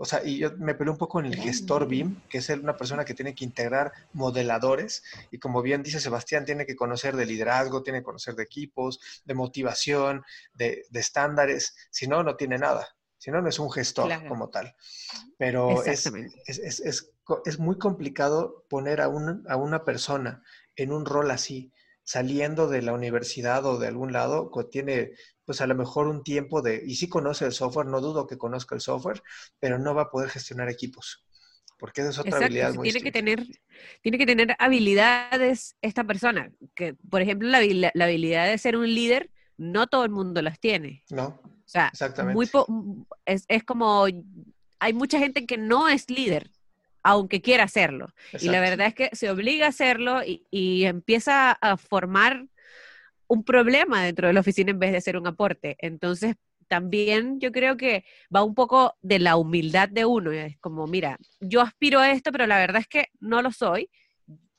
[0.03, 2.75] o sea, y yo me peleé un poco en el gestor BIM, que es una
[2.75, 7.27] persona que tiene que integrar modeladores, y como bien dice Sebastián, tiene que conocer de
[7.27, 10.23] liderazgo, tiene que conocer de equipos, de motivación,
[10.55, 12.89] de, estándares, si no, no tiene nada.
[13.19, 14.75] Si no, no es un gestor como tal.
[15.37, 16.07] Pero es,
[16.47, 17.13] es, es,
[17.45, 20.43] es, muy complicado poner a, un, a una persona
[20.77, 21.75] en un rol así,
[22.11, 25.13] saliendo de la universidad o de algún lado, tiene
[25.45, 28.37] pues a lo mejor un tiempo de, y sí conoce el software, no dudo que
[28.37, 29.23] conozca el software,
[29.61, 31.25] pero no va a poder gestionar equipos,
[31.79, 33.47] porque esa es otra habilidad muy tiene que tener
[34.03, 37.61] Tiene que tener habilidades esta persona, que por ejemplo la,
[37.95, 41.05] la, habilidad de ser un líder, no todo el mundo las tiene.
[41.11, 42.35] No, o sea, exactamente.
[42.35, 42.49] Muy
[43.25, 44.07] es, es como,
[44.81, 46.51] hay mucha gente que no es líder,
[47.03, 48.09] aunque quiera hacerlo.
[48.41, 52.47] Y la verdad es que se obliga a hacerlo y, y, empieza a formar
[53.27, 55.77] un problema dentro de la oficina en vez de ser un aporte.
[55.79, 56.37] Entonces,
[56.69, 60.31] también yo creo que va un poco de la humildad de uno.
[60.31, 63.91] Es como, mira, yo aspiro a esto, pero la verdad es que no lo soy.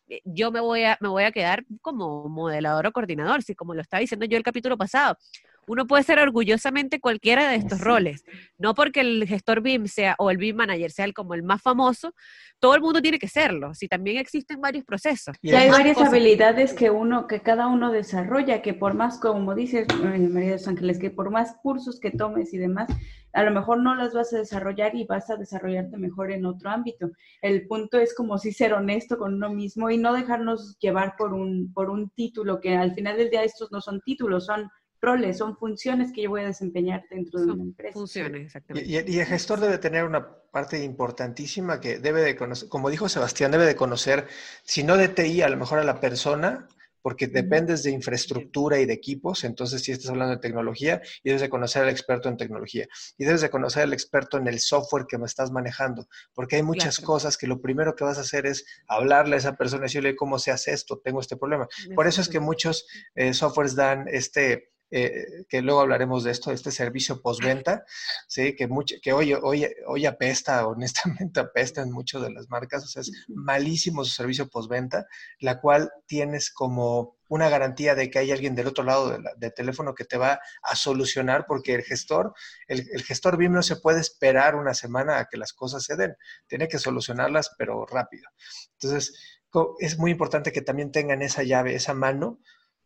[0.10, 3.74] Eh, yo me voy a, me voy a quedar como modelador o coordinador, si como
[3.74, 5.18] lo estaba diciendo yo el capítulo pasado
[5.68, 8.24] uno puede ser orgullosamente cualquiera de estos roles.
[8.58, 11.62] No porque el gestor BIM sea o el BIM manager sea el, como el más
[11.62, 12.14] famoso,
[12.60, 13.74] todo el mundo tiene que serlo.
[13.74, 15.36] Si también existen varios procesos.
[15.42, 19.88] Y hay varias habilidades que uno, que cada uno desarrolla, que por más, como dices,
[19.90, 22.90] eh, María de los Ángeles, que por más cursos que tomes y demás,
[23.34, 26.70] a lo mejor no las vas a desarrollar y vas a desarrollarte mejor en otro
[26.70, 27.12] ámbito.
[27.42, 31.34] El punto es como si ser honesto con uno mismo y no dejarnos llevar por
[31.34, 34.70] un, por un título, que al final del día estos no son títulos, son
[35.02, 37.94] roles, son funciones que yo voy a desempeñar dentro de una empresa.
[37.94, 38.90] Funciones, exactamente.
[38.90, 43.52] Y, el gestor debe tener una parte importantísima que debe de conocer, como dijo Sebastián,
[43.52, 44.28] debe de conocer,
[44.64, 46.68] si no de TI, a lo mejor a la persona,
[47.02, 51.42] porque dependes de infraestructura y de equipos, entonces si estás hablando de tecnología y debes
[51.42, 52.88] de conocer al experto en tecnología
[53.18, 56.64] y debes de conocer al experto en el software que me estás manejando, porque hay
[56.64, 59.88] muchas cosas que lo primero que vas a hacer es hablarle a esa persona y
[59.88, 61.68] decirle cómo se hace esto, tengo este problema.
[61.96, 62.86] Por eso es que muchos
[63.16, 67.86] eh, softwares dan este eh, que luego hablaremos de esto, este servicio postventa,
[68.28, 68.56] ¿sí?
[68.56, 72.88] que, mucho, que hoy, hoy, hoy apesta, honestamente apesta en muchas de las marcas, o
[72.88, 75.06] sea, es malísimo su servicio postventa,
[75.40, 79.96] la cual tienes como una garantía de que hay alguien del otro lado del teléfono
[79.96, 82.34] que te va a solucionar, porque el gestor,
[82.68, 85.96] el, el, gestor BIM no se puede esperar una semana a que las cosas se
[85.96, 88.28] den, tiene que solucionarlas, pero rápido.
[88.74, 89.40] Entonces,
[89.80, 92.40] es muy importante que también tengan esa llave, esa mano,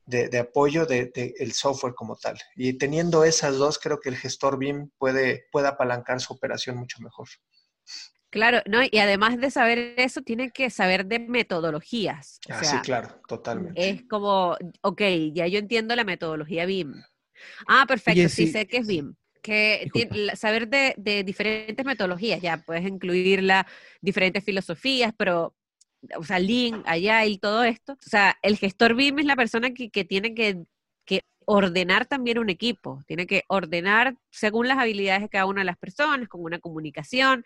[0.05, 2.37] de, apoyo del de, el software como tal.
[2.55, 7.01] Y teniendo esas dos, creo que el gestor BIM puede, puede apalancar su operación mucho
[7.01, 7.27] mejor.
[8.29, 12.39] Claro, no, y además de saber eso, tiene que saber de metodologías.
[12.49, 13.89] ah, sí, claro, totalmente.
[13.89, 16.93] Es como, ok, ya yo entiendo la metodología BIM.
[17.67, 19.15] Ah, perfecto, sí, sé que es BIM.
[19.41, 19.89] Que
[20.35, 23.65] saber de, de, diferentes metodologías, ya puedes incluir las
[24.01, 25.55] diferentes filosofías, pero
[26.17, 26.83] o sea, Lean,
[27.27, 27.93] y todo esto.
[27.93, 30.65] O sea, el gestor BIM es la persona que, tiene que,
[31.47, 35.77] ordenar también un equipo, tiene que ordenar según las habilidades de cada una de las
[35.77, 37.43] personas, con una comunicación,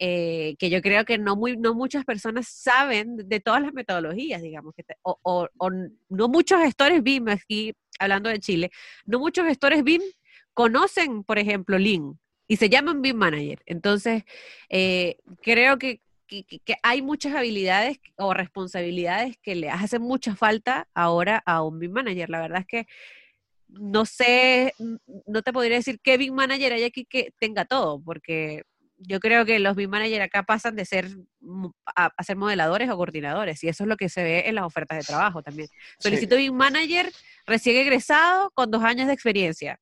[0.00, 4.42] eh, que yo creo que no, muy, no muchas personas saben de todas las metodologías,
[4.42, 5.70] digamos, que o, o,
[6.08, 8.72] no muchos gestores BIM, aquí hablando de Chile,
[9.04, 10.02] no muchos gestores BIM
[10.52, 13.62] conocen, por ejemplo, Lean y se llaman BIM Manager.
[13.66, 14.24] Entonces,
[14.68, 16.44] eh, creo que, que,
[16.82, 22.30] hay muchas habilidades o responsabilidades que le hacen mucha falta ahora a un BIM manager.
[22.30, 22.86] La verdad es que
[23.68, 24.74] no sé,
[25.26, 28.62] no te podría decir qué BIM manager hay aquí que tenga todo, porque
[28.98, 31.08] yo creo que los BIM manager acá pasan de ser
[31.94, 34.98] a, ser modeladores o coordinadores, y eso es lo que se ve en las ofertas
[34.98, 35.68] de trabajo también.
[35.98, 37.10] Solicito BIM manager
[37.46, 39.78] recién egresado con dos años de experiencia.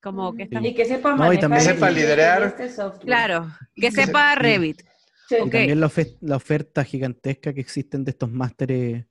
[0.00, 1.16] Como que Y que sepa
[1.60, 2.42] sepa liderar.
[2.42, 4.82] Este claro, que, sepa Revit.
[5.30, 9.06] Y también la, oferta gigantesca que existen de estos másteres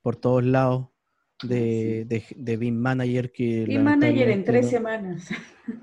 [0.00, 0.88] por todos lados
[1.42, 3.32] de, de, de BIM Manager.
[3.32, 5.28] Que BIM Manager en tres semanas.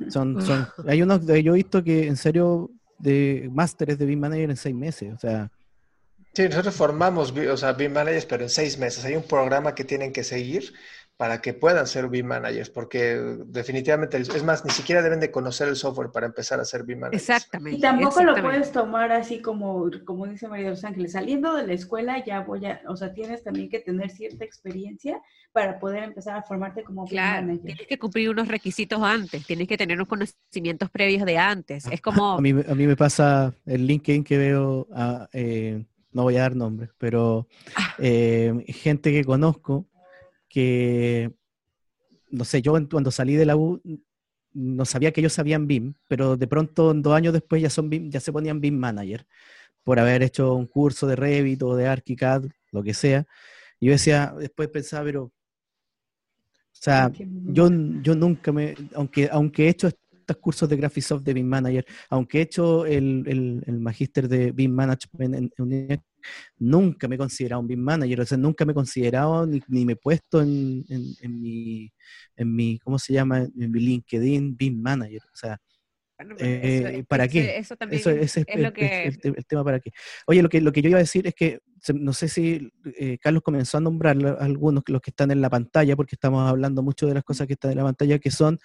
[0.10, 4.50] Son, son, hay unos, yo he visto que en serio, de másteres de BIM Manager
[4.50, 5.52] en seis meses, o sea.
[6.34, 9.06] Sí, nosotros formamos, o sea, BIM Managers, pero en seis meses.
[9.06, 10.74] Hay un programa que tienen que seguir
[11.24, 15.70] para que puedan ser BIM managers, porque definitivamente, es más, ni siquiera deben de conocer
[15.70, 17.30] el software para empezar a ser BIM managers.
[17.30, 17.78] Exactamente.
[17.78, 21.66] Y tampoco lo puedes tomar así como, como dice María de los Ángeles, saliendo de
[21.66, 25.22] la escuela ya voy a, o sea, tienes también que tener cierta experiencia
[25.54, 29.70] para poder empezar a formarte como claro, BIM Tienes que cumplir unos requisitos antes, tienes
[29.70, 31.86] que tener unos conocimientos previos de antes.
[31.90, 32.34] Es como...
[32.34, 36.42] A mí, a mí me pasa el LinkedIn que veo, a, eh, no voy a
[36.42, 37.96] dar nombres, pero ah.
[37.98, 39.88] eh, gente que conozco
[40.54, 41.34] que,
[42.30, 43.82] no sé, yo cuando salí de la U
[44.54, 48.12] no sabía que ellos sabían BIM, pero de pronto dos años después ya, son BIM,
[48.12, 49.26] ya se ponían BIM Manager
[49.84, 53.26] por haber hecho un curso de Revit o de ArchiCAD, lo que sea.
[53.80, 55.32] Y yo decía, después pensaba, pero, o
[56.72, 57.70] sea, yo,
[58.04, 62.38] yo nunca me, aunque, aunque he hecho estos cursos de Graphisoft de BIM Manager, aunque
[62.38, 66.04] he hecho el, el, el magíster de BIM Management en, en,
[66.58, 69.94] nunca me he considerado un BIM manager, o sea, nunca me he considerado ni, me
[69.94, 71.92] he puesto en, en, mi,
[72.36, 73.40] en mi, ¿cómo se llama?
[73.40, 75.58] En mi LinkedIn BIM manager, o sea,
[76.40, 77.58] eh, ¿para qué?
[77.58, 79.06] Eso, también es, lo que...
[79.06, 79.92] el, tema para qué.
[80.28, 81.60] Oye, lo que, lo que yo iba a decir es que,
[81.94, 85.96] no sé si eh, Carlos comenzó a nombrar algunos, los que están en la pantalla,
[85.96, 88.60] porque estamos hablando mucho de las cosas que están en la pantalla, que son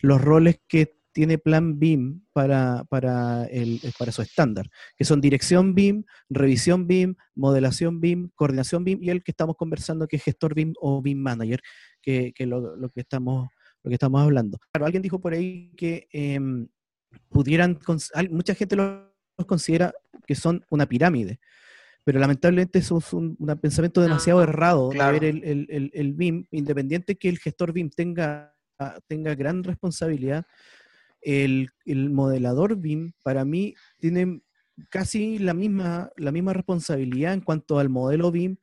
[0.00, 5.74] los roles que tiene plan BIM para, para, el, para su estándar, que son dirección
[5.74, 10.54] BIM, revisión BIM, modelación BIM, coordinación BIM y el que estamos conversando que es gestor
[10.54, 11.60] BIM o BIM manager,
[12.00, 13.48] que, que lo, lo que estamos
[13.82, 14.58] lo que estamos hablando.
[14.72, 16.68] Claro, alguien dijo por ahí que em,
[17.28, 17.78] pudieran,
[18.30, 19.92] mucha gente los considera
[20.26, 21.40] que son una pirámide,
[22.04, 27.28] pero lamentablemente eso es un, pensamiento demasiado errado de ver el, el, BIM, independiente que
[27.28, 28.54] el gestor BIM tenga,
[29.06, 30.44] tenga gran responsabilidad,
[31.22, 34.40] el, modelador BIM para mí tiene
[34.90, 38.56] casi la misma, la misma responsabilidad en cuanto al modelo BIM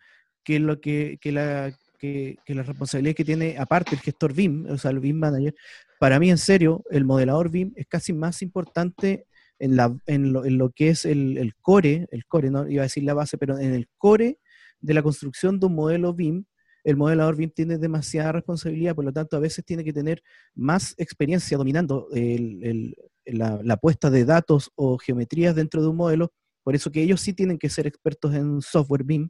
[0.43, 4.78] que lo que, que la, que, la responsabilidad que tiene aparte el gestor BIM, o
[4.78, 5.56] sea, el BIM manager.
[6.00, 9.28] Para mí, en serio, el modelador BIM es casi más importante
[9.60, 12.84] en, la, en, lo, en lo que es el, el, core, el core, no iba
[12.84, 14.39] a decir la base, pero en el core
[14.80, 16.45] de la construcción de un modelo BIM,
[16.89, 20.21] el modelador BIM tiene demasiada responsabilidad, por lo tanto, a veces tiene que tener
[20.56, 26.32] más experiencia dominando el, la, la, puesta de datos o geometrías dentro de un modelo.
[26.63, 29.30] Por eso que ellos sí tienen que ser expertos en software BIM.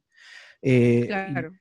[0.62, 1.52] Eh, claro.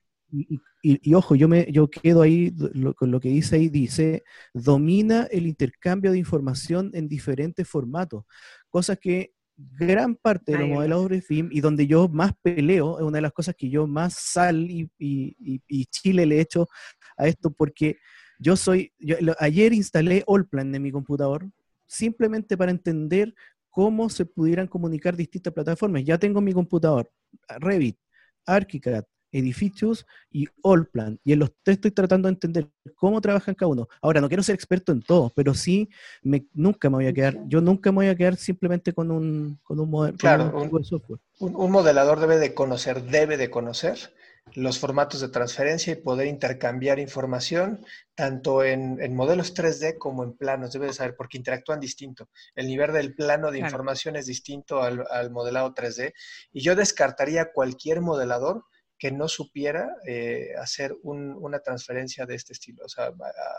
[0.81, 2.55] Y, ojo, yo me yo quedo ahí
[2.97, 4.23] con lo que dice ahí, dice,
[4.55, 8.25] domina el intercambio de información en diferentes formatos,
[8.69, 13.19] cosas que gran parte de los modeladores BIM y donde yo más peleo, es una
[13.19, 16.69] de las cosas que yo más sal y, y Chile le he hecho
[17.17, 17.97] a esto, porque
[18.39, 18.93] yo soy,
[19.41, 21.51] ayer instalé Allplan en mi computador,
[21.87, 23.35] simplemente para entender
[23.69, 26.05] cómo se pudieran comunicar distintas plataformas.
[26.05, 27.11] Ya tengo mi computador,
[27.59, 27.99] Revit,
[28.47, 31.19] ArchiCAD, edificios y Allplan.
[31.25, 33.89] Y en los tres estoy tratando de entender cómo trabajan cada uno.
[34.03, 35.89] Ahora, no quiero ser experto en todo, pero sí,
[36.23, 39.59] me, nunca me voy a quedar, yo nunca me voy a quedar simplemente con un,
[39.63, 41.21] con un, modelo de software.
[41.39, 44.13] Un, modelador debe de conocer, debe de conocer
[44.55, 50.73] los formatos de transferencia y poder intercambiar información tanto en, modelos 3D como en planos,
[50.73, 52.29] debe de saber, porque interactúan distinto.
[52.55, 56.15] El nivel del plano de información es distinto al, al modelado 3D
[56.53, 58.65] y yo descartaría cualquier modelador
[58.99, 63.13] que no supiera eh, hacer una transferencia de este estilo, o sea,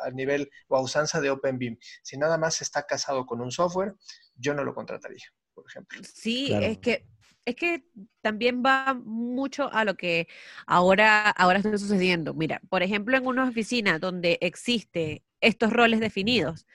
[0.03, 1.77] a, nivel o a usanza de OpenBIM.
[2.01, 3.95] Si nada más está casado con un software,
[4.35, 5.99] yo no lo contrataría, por ejemplo.
[6.03, 7.07] Sí, es que
[7.45, 7.83] es que
[8.21, 10.27] también va mucho a lo que
[10.67, 12.35] ahora, ahora está sucediendo.
[12.35, 16.67] Mira, por ejemplo, en una oficina donde existe estos roles definidos,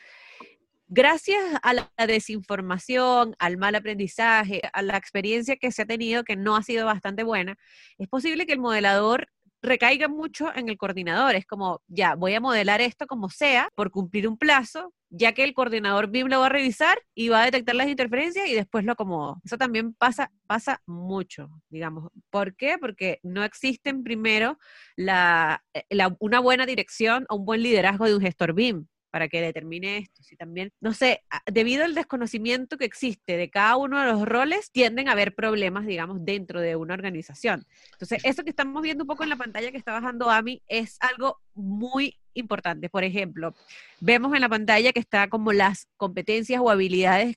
[0.87, 6.37] gracias a la desinformación, al mal aprendizaje, a la experiencia que se ha tenido que
[6.37, 7.57] no ha sido bastante buena,
[7.99, 9.29] es posible que el modelador
[9.65, 11.35] recaiga mucho en el coordinador.
[11.35, 15.43] Es como, ya, voy a modelar esto como sea por cumplir un plazo, ya que
[15.43, 18.85] el coordinador BIM lo va a revisar y va a detectar las interferencias y después
[18.85, 19.41] lo acomodo.
[19.45, 22.11] Eso también pasa, pasa mucho, digamos.
[22.31, 22.77] ¿Por qué?
[22.79, 24.59] Porque no existen primero
[24.97, 25.85] la, eh,
[26.21, 30.25] una buena dirección o un buen liderazgo de un gestor BIM para que determine esto.
[30.25, 34.73] Si también, no sé, debido al desconocimiento que existe de cada uno de los roles,
[34.73, 37.65] tienden a haber problemas, digamos, dentro de una organización.
[37.93, 40.97] Entonces, eso que estamos viendo un poco en la pantalla que está bajando AMI es
[40.99, 42.89] algo muy importante.
[42.89, 43.55] Por ejemplo,
[44.01, 47.37] vemos en la pantalla que está como las competencias o habilidades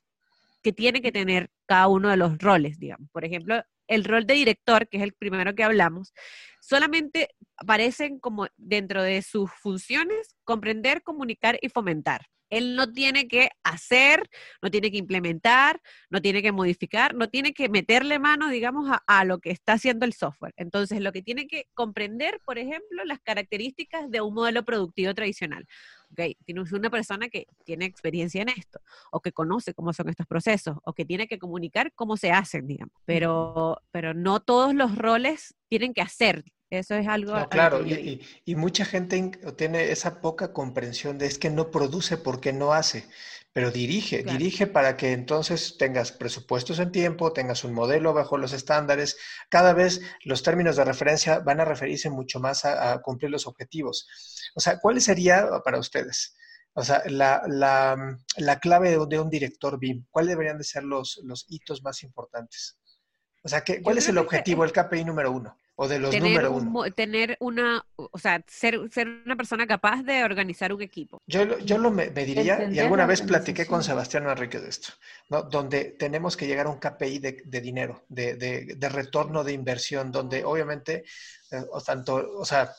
[0.64, 3.08] que tiene que tener cada uno de los roles, digamos.
[3.12, 6.14] Por ejemplo, el rol de director, que es el primero que hablamos,
[6.60, 12.26] solamente aparecen como dentro de sus funciones comprender, comunicar y fomentar.
[12.50, 14.28] Él no tiene que hacer,
[14.62, 19.24] no tiene que implementar, no tiene que modificar, no tiene que meterle mano, digamos, a,
[19.24, 20.54] lo que está haciendo el software.
[20.56, 25.66] Entonces, lo que tiene que comprender, por ejemplo, las características de un modelo productivo tradicional.
[26.12, 28.80] Okay, tienes una persona que tiene experiencia en esto,
[29.12, 32.66] o que conoce cómo son estos procesos, o que tiene que comunicar cómo se hacen,
[32.66, 32.94] digamos.
[33.04, 37.48] Pero, pero no todos los roles tienen que hacer, eso es algo...
[37.48, 42.72] claro, y, mucha gente tiene esa poca comprensión de es que no produce porque no
[42.72, 43.06] hace,
[43.52, 48.52] pero dirige, dirige para que entonces tengas presupuestos en tiempo, tengas un modelo bajo los
[48.52, 49.16] estándares.
[49.48, 54.06] Cada vez los términos de referencia van a referirse mucho más a, cumplir los objetivos.
[54.54, 56.36] O sea, ¿cuál sería para ustedes?
[56.74, 61.46] O sea, la, la, clave de, un director BIM, ¿cuáles deberían de ser los, los
[61.48, 62.78] hitos más importantes?
[63.42, 65.58] O sea, ¿qué, ¿cuál es el objetivo, el KPI número uno?
[65.80, 66.92] O de los tener número uno.
[66.92, 71.22] tener una, o sea, ser, ser una persona capaz de organizar un equipo.
[71.28, 74.88] Yo, yo lo me, diría, y alguna vez platiqué con Sebastián Enrique de esto,
[75.28, 75.42] ¿no?
[75.42, 79.52] donde tenemos que llegar a un KPI de, de dinero, de, de, de, retorno de
[79.52, 81.04] inversión, donde obviamente,
[81.52, 82.72] eh, o tanto, o sea,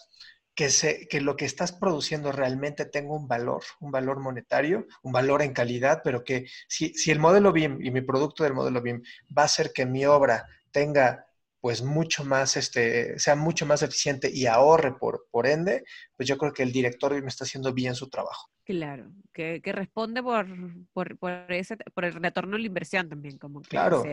[0.53, 5.13] que, se, que lo que estás produciendo realmente tenga un valor, un valor monetario, un
[5.13, 8.81] valor en calidad, pero que si, si el modelo BIM y mi producto del modelo
[8.81, 9.01] BIM
[9.37, 11.28] va a hacer que mi obra tenga
[11.61, 15.83] pues mucho más, este, sea mucho más eficiente y ahorre por, por ende,
[16.15, 18.49] pues yo creo que el director me está haciendo bien su trabajo.
[18.69, 20.45] Claro, que, responde por,
[20.93, 23.39] por, ese, por el retorno a la inversión también.
[23.39, 24.03] Como claro,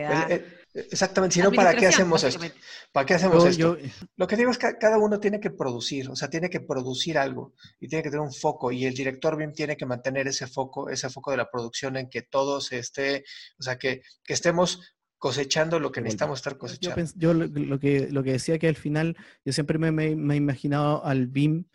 [0.73, 1.35] exactamente.
[1.35, 2.43] Si no, ¿para qué hacemos esto?
[2.91, 3.77] ¿Para qué hacemos esto?
[4.15, 7.19] Lo que digo es que cada uno tiene que producir, o sea, tiene que producir
[7.19, 10.47] algo y tiene que tener un foco y el director bien tiene que mantener ese
[10.47, 13.25] foco, ese foco de la producción en que todos esté,
[13.59, 17.11] o sea, que, que estemos cosechando lo que necesitamos estar cosechando.
[17.15, 21.03] Yo, lo, que, lo que decía que al final, yo siempre me, me, he imaginado
[21.03, 21.65] al BIM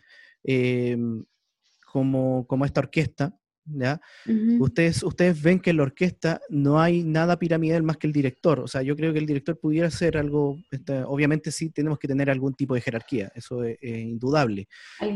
[0.43, 0.97] eh,
[1.85, 3.99] como, como esta orquesta, ¿ya?
[4.59, 8.59] ustedes, ustedes ven que en la orquesta no hay nada piramidal más que el director.
[8.59, 12.07] O sea, yo creo que el director pudiera ser algo, este, obviamente sí tenemos que
[12.07, 14.67] tener algún tipo de jerarquía, eso es, indudable.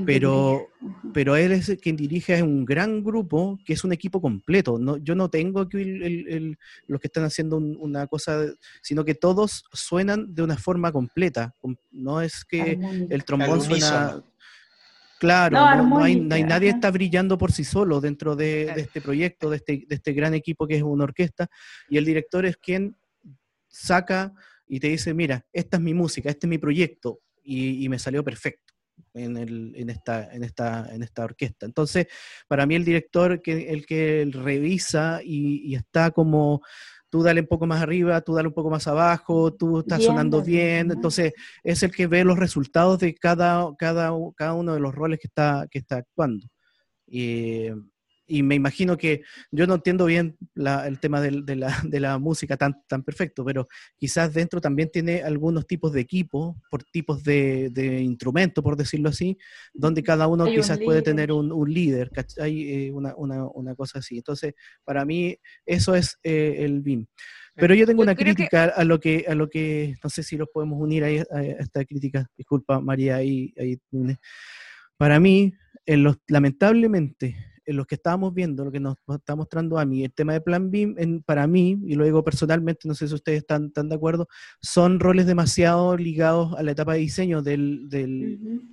[0.06, 0.68] Pero,
[1.14, 4.78] pero él es quien dirige un gran grupo que es un equipo completo.
[4.80, 5.84] No, yo no tengo aquí
[6.88, 8.46] los que están haciendo una cosa,
[8.82, 11.54] sino que todos suenan de una forma completa.
[11.92, 12.80] No es que
[13.10, 14.24] el trombón suena
[15.20, 19.96] Claro, no, hay, nadie está brillando por sí solo dentro de, este proyecto, este, de
[19.96, 21.48] este, gran equipo que es una orquesta,
[21.90, 22.96] y el director es quien
[23.68, 24.34] saca
[24.68, 28.24] y te dice, mira, esta es mi música, este es mi proyecto, y, me salió
[28.24, 28.74] perfecto
[29.14, 31.66] en, esta, en, esta, en esta orquesta.
[31.66, 32.08] Entonces,
[32.48, 36.62] para mí el director, que, el que revisa y está como
[37.10, 40.42] tú dale un poco más arriba, tú dale un poco más abajo, tú estás sonando
[40.42, 41.34] bien, entonces
[41.64, 45.28] es el que ve los resultados de cada, cada, cada uno de los roles que
[45.28, 46.48] está, que está actuando.
[48.28, 49.22] Y me imagino que
[49.52, 53.68] yo no entiendo bien el tema de, la, de, la, música tan, tan perfecto, pero
[53.98, 59.10] quizás dentro también tiene algunos tipos de equipos, por tipos de, de instrumentos, por decirlo
[59.10, 59.38] así,
[59.74, 64.00] donde cada uno quizás puede tener un, un líder, hay eh, una, una, una, cosa
[64.00, 64.18] así.
[64.18, 64.54] Entonces,
[64.84, 67.06] para mí, eso es eh, el BIM.
[67.56, 70.48] Pero yo tengo una crítica a lo que, a lo que, no sé si los
[70.54, 73.80] podemos unir a, a esta crítica, disculpa María, ahí, ahí
[74.98, 75.54] para mí,
[75.86, 77.36] en los, lamentablemente,
[77.68, 80.40] en los que estábamos viendo, lo que nos está mostrando a mí, el tema de
[80.40, 83.96] Plan BIM, en, para mí, y lo digo personalmente, no sé si ustedes están, de
[83.96, 84.30] acuerdo,
[84.62, 87.90] son roles demasiado ligados a la etapa de diseño del,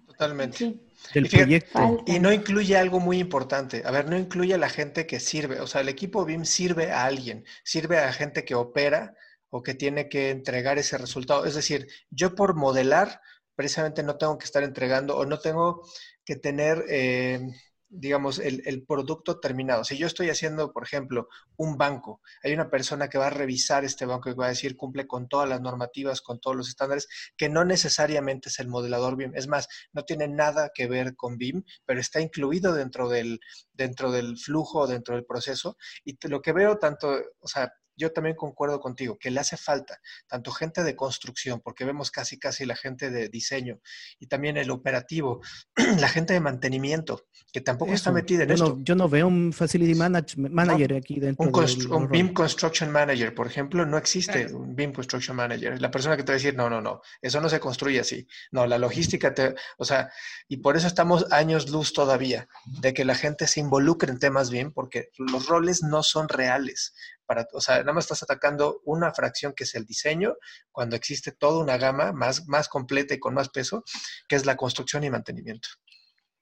[0.06, 0.76] Totalmente.
[1.12, 2.04] del proyecto.
[2.06, 3.82] Y no incluye algo muy importante.
[3.84, 5.60] A ver, no incluye a la gente que sirve.
[5.60, 9.16] O sea, el equipo BIM sirve a alguien, sirve a gente que opera
[9.50, 11.46] o que tiene que entregar ese resultado.
[11.46, 13.20] Es decir, yo por modelar,
[13.56, 15.82] precisamente no tengo que estar entregando o no tengo
[16.24, 16.84] que tener...
[16.88, 17.40] Eh,
[17.88, 19.84] digamos, el, producto terminado.
[19.84, 23.84] Si yo estoy haciendo, por ejemplo, un banco, hay una persona que va a revisar
[23.84, 27.08] este banco y va a decir cumple con todas las normativas, con todos los estándares,
[27.36, 29.32] que no necesariamente es el modelador BIM.
[29.34, 33.40] Es más, no tiene nada que ver con BIM, pero está incluido dentro del,
[33.72, 35.76] dentro del flujo, dentro del proceso.
[36.04, 40.00] Y lo que veo tanto, o sea, yo también concuerdo contigo, que le hace falta
[40.26, 43.80] tanto gente de construcción, porque vemos casi casi la gente de diseño
[44.18, 45.40] y también el operativo,
[45.98, 48.78] la gente de mantenimiento, que tampoco está metida en esto.
[48.82, 51.46] yo no veo un facility manager aquí dentro.
[51.46, 55.80] Un, un BIM Construction Manager, por ejemplo, no existe un BIM Construction Manager.
[55.80, 58.26] La persona que te va a decir, no, no, no, eso no se construye así.
[58.50, 60.10] No, la logística, te, o sea,
[60.48, 62.48] y por eso estamos años luz todavía
[62.80, 66.94] de que la gente se involucre en temas BIM, porque los roles no son reales
[67.26, 70.34] para, o sea, nada más estás atacando una fracción que es el diseño,
[70.70, 73.84] cuando existe toda una gama más, más completa y con más peso,
[74.28, 75.68] que es la construcción y mantenimiento.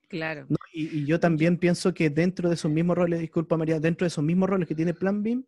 [0.09, 0.45] Claro.
[0.71, 4.23] y, yo también pienso que dentro de esos mismos roles, disculpa María, dentro de esos
[4.23, 5.43] mismos roles que tiene Plan BIM,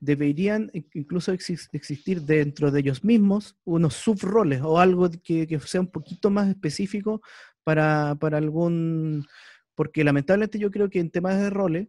[0.00, 5.90] deberían incluso existir dentro de ellos mismos unos subroles o algo que, que sea un
[5.90, 7.20] poquito más específico
[7.62, 9.26] para, para algún...
[9.74, 11.88] Porque lamentablemente yo creo que en temas de roles,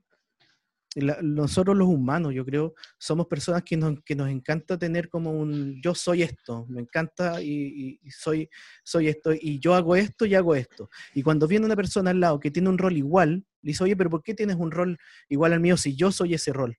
[0.96, 5.82] nosotros los humanos, yo creo, somos personas que nos, que nos encanta tener como un
[5.82, 8.50] yo soy esto, me encanta y, soy,
[8.84, 10.90] soy esto, y yo hago esto y hago esto.
[11.14, 13.96] Y cuando viene una persona al lado que tiene un rol igual, le dice, oye,
[13.96, 14.98] pero ¿por qué tienes un rol
[15.30, 16.78] igual al mío si yo soy ese rol?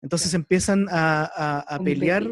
[0.00, 2.24] Entonces empiezan a, a pelear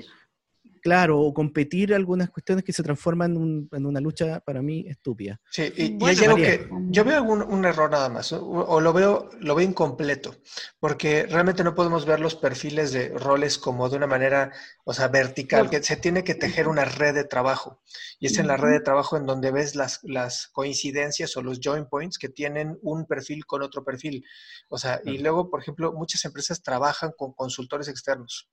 [0.87, 3.35] claro, o competir algunas cuestiones que se transforman
[3.73, 5.41] en, una lucha para mí estúpida.
[5.51, 10.37] Sí, y, que yo veo un, error nada más, o, lo veo, lo veo incompleto,
[10.79, 14.53] porque realmente no podemos ver los perfiles de roles como de una manera,
[14.85, 17.83] o sea, vertical, que se tiene que tejer una red de trabajo.
[18.21, 21.59] Y es en la red de trabajo en donde ves las, las coincidencias o los
[21.61, 24.25] join points que tienen un perfil con otro perfil.
[24.69, 28.49] O sea, y luego, por ejemplo, muchas empresas trabajan con consultores externos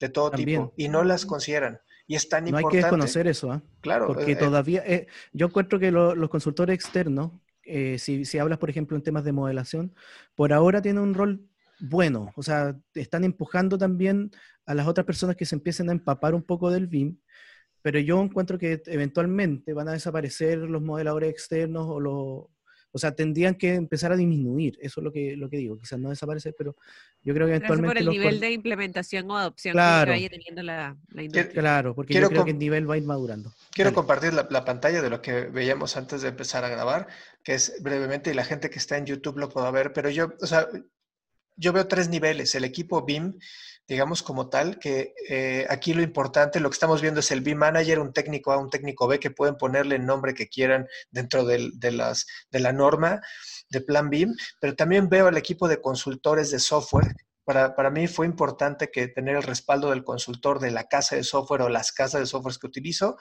[0.00, 1.80] de todo tipo y no las consideran.
[2.06, 2.62] Y es tan no importante.
[2.62, 3.62] No hay que desconocer eso, ¿ah?
[3.80, 4.06] Claro.
[4.06, 7.32] Porque eh, todavía, eh, yo encuentro que los consultores externos,
[7.64, 9.94] eh, si, si, hablas, por ejemplo, en temas de modelación,
[10.34, 14.30] por ahora tienen un rol bueno, o sea, están empujando también
[14.64, 17.18] a las otras personas que se empiecen a empapar un poco del BIM,
[17.82, 22.44] pero yo encuentro que eventualmente van a desaparecer los modeladores externos o los...
[22.96, 25.98] O sea, tendrían que empezar a disminuir, eso es lo que, lo que digo, quizás
[25.98, 26.74] no desaparecer, pero
[27.22, 27.88] yo creo que eventualmente...
[27.88, 31.60] por el nivel de implementación o adopción que vaya teniendo la, industria.
[31.60, 33.52] Claro, porque yo creo que el nivel va a ir madurando.
[33.70, 37.06] Quiero compartir la, la, pantalla de lo que veíamos antes de empezar a grabar,
[37.44, 40.32] que es brevemente, y la gente que está en YouTube lo pueda ver, pero yo,
[40.40, 40.66] o sea,
[41.56, 42.54] yo veo tres niveles.
[42.54, 43.38] El equipo BIM,
[43.88, 47.58] digamos como tal, que eh, aquí lo importante, lo que estamos viendo es el BIM
[47.58, 51.44] Manager, un técnico A, un técnico B, que pueden ponerle el nombre que quieran dentro
[51.44, 53.20] de, las, de la norma
[53.70, 57.14] de Plan BIM, pero también veo el equipo de consultores de software
[57.46, 61.22] para, para, mí fue importante que tener el respaldo del consultor de la casa de
[61.22, 63.16] software o las casas de software que utilizo,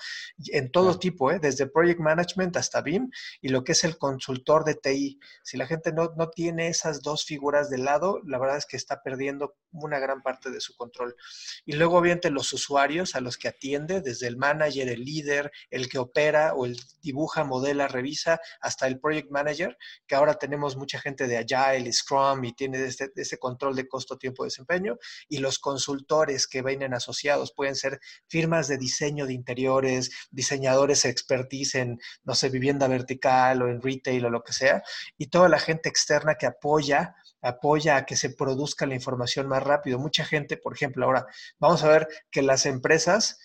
[0.48, 1.38] en todo tipo, ¿eh?
[1.40, 5.20] desde Project Management hasta BIM, y lo que es el consultor de TI.
[5.44, 8.78] Si la gente no, no tiene esas dos figuras de lado, la verdad es que
[8.78, 11.16] está perdiendo una gran parte de su control.
[11.64, 15.88] Y luego, obviamente, los usuarios a los que atiende, desde el manager, el líder, el
[15.88, 21.00] que opera o el dibuja, modela, revisa, hasta el project manager, que ahora tenemos mucha
[21.00, 24.98] gente de Agile, Scrum y tiene este, este control de costo tiempo de desempeño
[25.28, 31.76] y los consultores que vienen asociados pueden ser firmas de diseño de interiores, diseñadores expertise
[31.76, 34.84] en, no sé, vivienda vertical o en retail o lo que sea,
[35.18, 39.62] y toda la gente externa que apoya apoya a que se produzca la información más
[39.62, 40.00] rápido.
[40.00, 41.28] Mucha gente, por ejemplo, ahora
[41.60, 43.40] vamos a ver que las empresas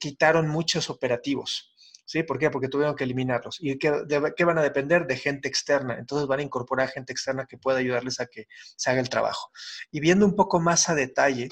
[0.00, 1.73] quitaron muchos operativos.
[2.04, 2.22] ¿Sí?
[2.22, 2.50] ¿Por qué?
[2.50, 3.58] Porque tuvieron que eliminarlos.
[3.60, 3.92] ¿Y qué,
[4.36, 5.06] qué, van a depender?
[5.06, 5.96] De gente externa.
[5.98, 8.46] Entonces van a incorporar gente externa que pueda ayudarles a que
[8.76, 9.50] se haga el trabajo.
[9.90, 11.48] Y viendo un poco más a detalle,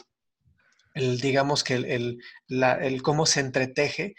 [0.95, 4.15] el, digamos que el cómo se entreteje,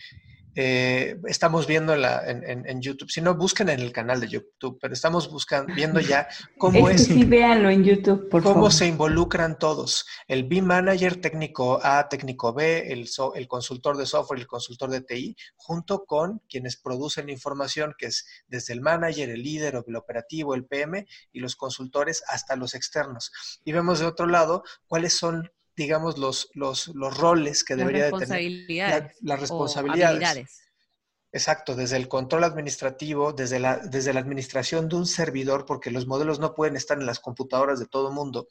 [0.55, 3.09] eh, estamos viendo en, YouTube.
[3.09, 6.27] Si no, busquen en el canal de YouTube, pero estamos buscando, viendo ya
[6.57, 7.05] cómo es.
[7.05, 10.05] sí, véanlo en YouTube, por Cómo se involucran todos.
[10.27, 15.01] El B Manager, técnico A, técnico B, el, el consultor de software, el consultor de
[15.01, 20.55] TI, junto con quienes producen información, que es desde el manager, el líder, el operativo,
[20.55, 23.31] el PM y los consultores hasta los externos.
[23.63, 28.11] Y vemos de otro lado cuáles son digamos, los, los, los roles que debería de
[28.11, 29.13] tener.
[29.21, 30.63] las responsabilidades.
[31.35, 36.05] Exacto, desde el control administrativo, desde la, desde la administración de un servidor, porque los
[36.05, 38.47] modelos no pueden estar en las computadoras de todo mundo,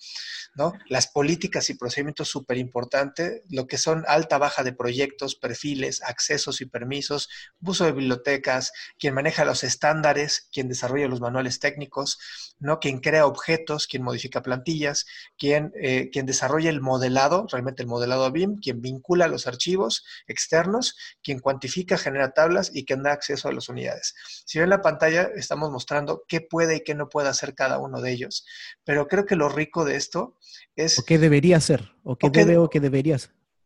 [0.57, 0.73] ¿no?
[0.89, 6.61] Las políticas y procedimientos súper importantes, lo que son alta, baja de proyectos, perfiles, accesos
[6.61, 7.29] y permisos,
[7.61, 12.19] uso de bibliotecas, quien maneja los estándares, quien desarrolla los manuales técnicos,
[12.59, 12.81] ¿no?
[12.81, 15.07] Quien crea objetos, quien modifica plantillas,
[15.39, 20.97] quien, eh, quien desarrolla el modelado, realmente el modelado BIM, quien vincula los archivos externos,
[21.23, 24.15] quien cuantifica, genera tablas y que da acceso a las unidades.
[24.47, 28.01] Si ven la pantalla, estamos mostrando qué puede y qué no puede hacer cada uno
[28.01, 28.47] de ellos.
[28.85, 30.37] Pero creo que lo rico de esto
[30.77, 30.99] es...
[30.99, 33.19] O qué debería ser, o qué debe o qué debería.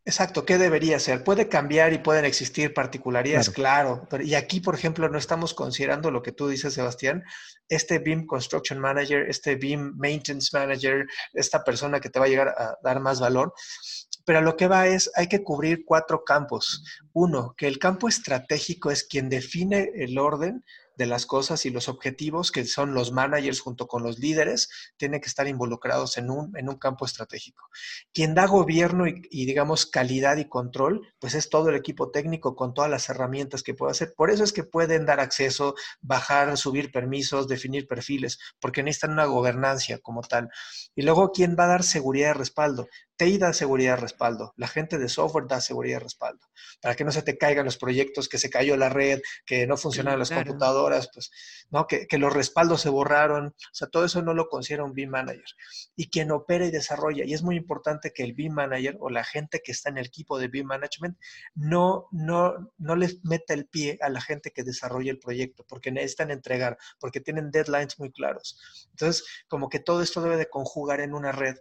[0.07, 1.21] Exacto, ¿qué debería ser?
[1.25, 4.07] Puede cambiar y pueden existir particularidades, claro.
[4.23, 7.25] y aquí, por ejemplo, no estamos considerando lo que tú dices, Sebastián,
[7.67, 12.47] este BIM Construction Manager, este BIM Maintenance Manager, esta persona que te va a llegar
[12.47, 13.53] a dar más valor,
[14.27, 16.83] pero lo que va es, hay que cubrir cuatro campos.
[17.13, 20.65] Uno, que el campo estratégico es quien define el orden
[20.97, 24.67] de las cosas y los objetivos, que son los managers junto con los líderes,
[24.97, 27.69] tienen que estar involucrados en un, en un campo estratégico.
[28.11, 32.73] Quien da gobierno y, digamos, calidad y control, pues es todo el equipo técnico con
[32.73, 34.13] todas las herramientas que puede hacer.
[34.17, 39.25] Por eso es que pueden dar acceso, bajar, subir permisos, definir perfiles, porque necesitan una
[39.25, 40.49] gobernancia como tal.
[40.95, 42.87] Y luego, ¿quién va a dar seguridad y respaldo?
[43.17, 46.47] TI da seguridad y respaldo, la gente de software da seguridad y respaldo,
[46.81, 49.75] para que no se te caigan los proyectos, que se cayó la red, que no
[49.75, 51.31] funcionan las computadoras, pues,
[51.71, 51.87] ¿no?
[51.87, 55.09] Que, que, los respaldos se borraron, o sea, todo eso no lo considera un BIM
[55.09, 55.45] manager.
[55.95, 59.23] Y quien opera y desarrolla, y es muy importante que el BIM manager o la
[59.23, 61.17] gente que está en el equipo de BIM management
[61.55, 65.91] no, no, no les meta el pie a la gente que desarrolla el proyecto, porque
[65.91, 68.59] necesitan entregar, porque tienen deadlines muy claros.
[68.91, 71.55] Entonces, como que todo esto debe de conjugar en una red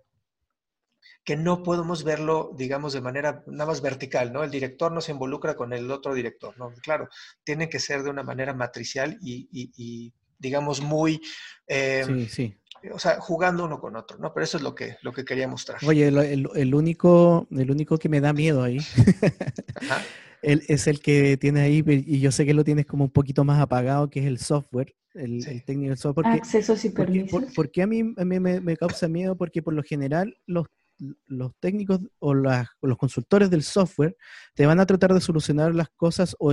[1.26, 4.44] que no podemos verlo, digamos, de manera nada más vertical, ¿no?
[4.44, 6.72] El director no se involucra con el otro director, ¿no?
[6.82, 7.09] Claro,
[7.42, 11.20] tiene que ser de una manera matricial y, digamos, muy...
[11.66, 12.57] Em, sí, sí.
[12.92, 14.32] O sea, jugando uno con otro, ¿no?
[14.32, 15.80] Pero eso es lo que, lo que quería mostrar.
[15.84, 18.78] Oye, el, único, el único que me da miedo ahí
[20.42, 23.61] es el que tiene ahí, y yo sé que lo tienes como un poquito más
[23.61, 26.26] apagado, que es el software, el, técnico del software.
[26.28, 27.46] Accesos y permisos.
[27.54, 29.36] Porque, a mí, me, me, causa miedo?
[29.36, 30.66] Porque por lo general los
[31.26, 34.16] los técnicos o, los consultores del software
[34.55, 36.53] te van a tratar de solucionar las cosas o,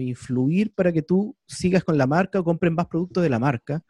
[0.00, 3.82] influir para que tú sigas con la marca o compren más productos de la marca.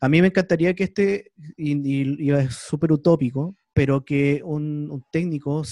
[0.00, 5.62] A mí me encantaría que este, y, es súper utópico, pero que un, técnico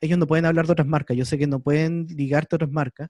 [0.00, 2.70] ellos no pueden hablar de otras marcas, yo sé que no pueden ligarte a otras
[2.70, 3.08] marcas,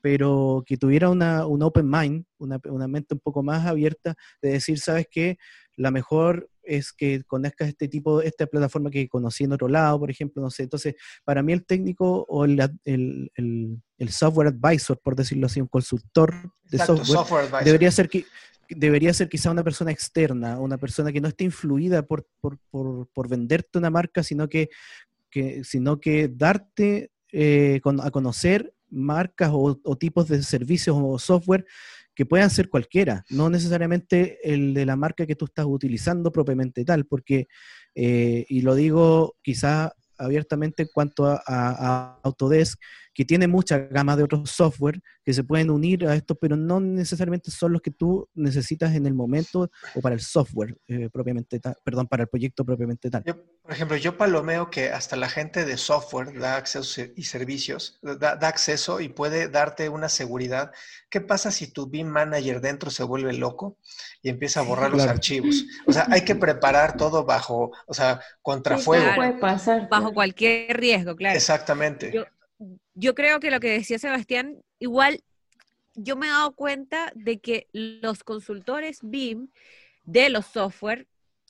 [0.00, 4.50] pero que tuviera una, un open mind, una, una, mente un poco más abierta de
[4.50, 5.38] decir, ¿sabes qué?
[5.76, 10.10] La mejor es que conozcas este tipo, esta plataforma que conocí en otro lado, por
[10.10, 10.64] ejemplo, no sé.
[10.64, 10.94] Entonces,
[11.24, 13.30] para mí el técnico o el, el,
[13.98, 16.34] el, software advisor, por decirlo así, un consultor
[16.70, 18.24] de software, debería ser que
[18.68, 23.08] debería ser quizá una persona externa, una persona que no esté influida por, por, por,
[23.08, 24.70] por venderte una marca, sino que,
[25.30, 31.66] que sino que darte eh, a conocer marcas o, o, tipos de servicios o software
[32.16, 36.84] que puedan ser cualquiera, no necesariamente el de la marca que tú estás utilizando propiamente
[36.84, 37.46] tal, porque,
[37.94, 42.80] eh, y lo digo quizá abiertamente en cuanto a, Autodesk,
[43.16, 46.80] que tiene mucha gama de otros software que se pueden unir a esto, pero no
[46.80, 51.58] necesariamente son los que tú necesitas en el momento o para el software eh, propiamente
[51.58, 53.24] tal, perdón, para el proyecto propiamente tal.
[53.24, 58.32] por ejemplo, yo palomeo que hasta la gente de software da acceso y servicios, da,
[58.32, 60.70] acceso y puede darte una seguridad.
[61.08, 63.78] ¿Qué pasa si tu BIM manager dentro se vuelve loco
[64.20, 65.64] y empieza a borrar los archivos?
[65.86, 69.14] O sea, hay que preparar todo bajo, o sea, contrafuego.
[69.16, 69.88] puede pasar.
[69.88, 71.34] Bajo cualquier riesgo, claro.
[71.34, 72.24] Exactamente yo
[73.14, 75.22] creo que lo que decía Sebastián, igual
[75.94, 79.48] yo me he dado cuenta de que los consultores BIM
[80.04, 81.06] de los software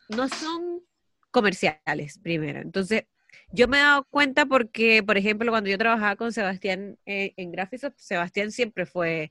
[0.09, 0.83] no son
[1.31, 2.61] comerciales, primero.
[2.61, 3.05] Entonces,
[3.53, 7.53] yo me he dado cuenta porque, por ejemplo, cuando yo trabajaba con Sebastián eh, en
[7.53, 9.31] Graphisoft, Sebastián siempre fue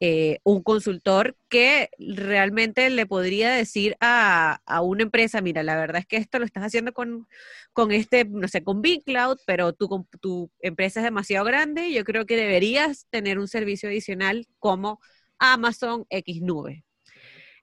[0.00, 6.06] eh, un consultor que realmente le podría decir a, una empresa, mira, la verdad es
[6.06, 7.28] que esto lo estás haciendo con,
[7.72, 12.24] con este, no sé, con Cloud, pero tu, tu empresa es demasiado grande, yo creo
[12.24, 15.00] que deberías tener un servicio adicional como
[15.38, 16.84] Amazon X Nube.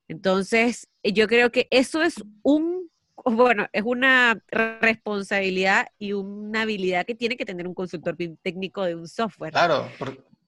[0.08, 2.90] Entonces, yo creo que eso es un
[3.26, 8.96] bueno, es una responsabilidad y una habilidad que tiene que tener un consultor técnico de
[8.96, 9.52] un software.
[9.52, 9.90] Claro,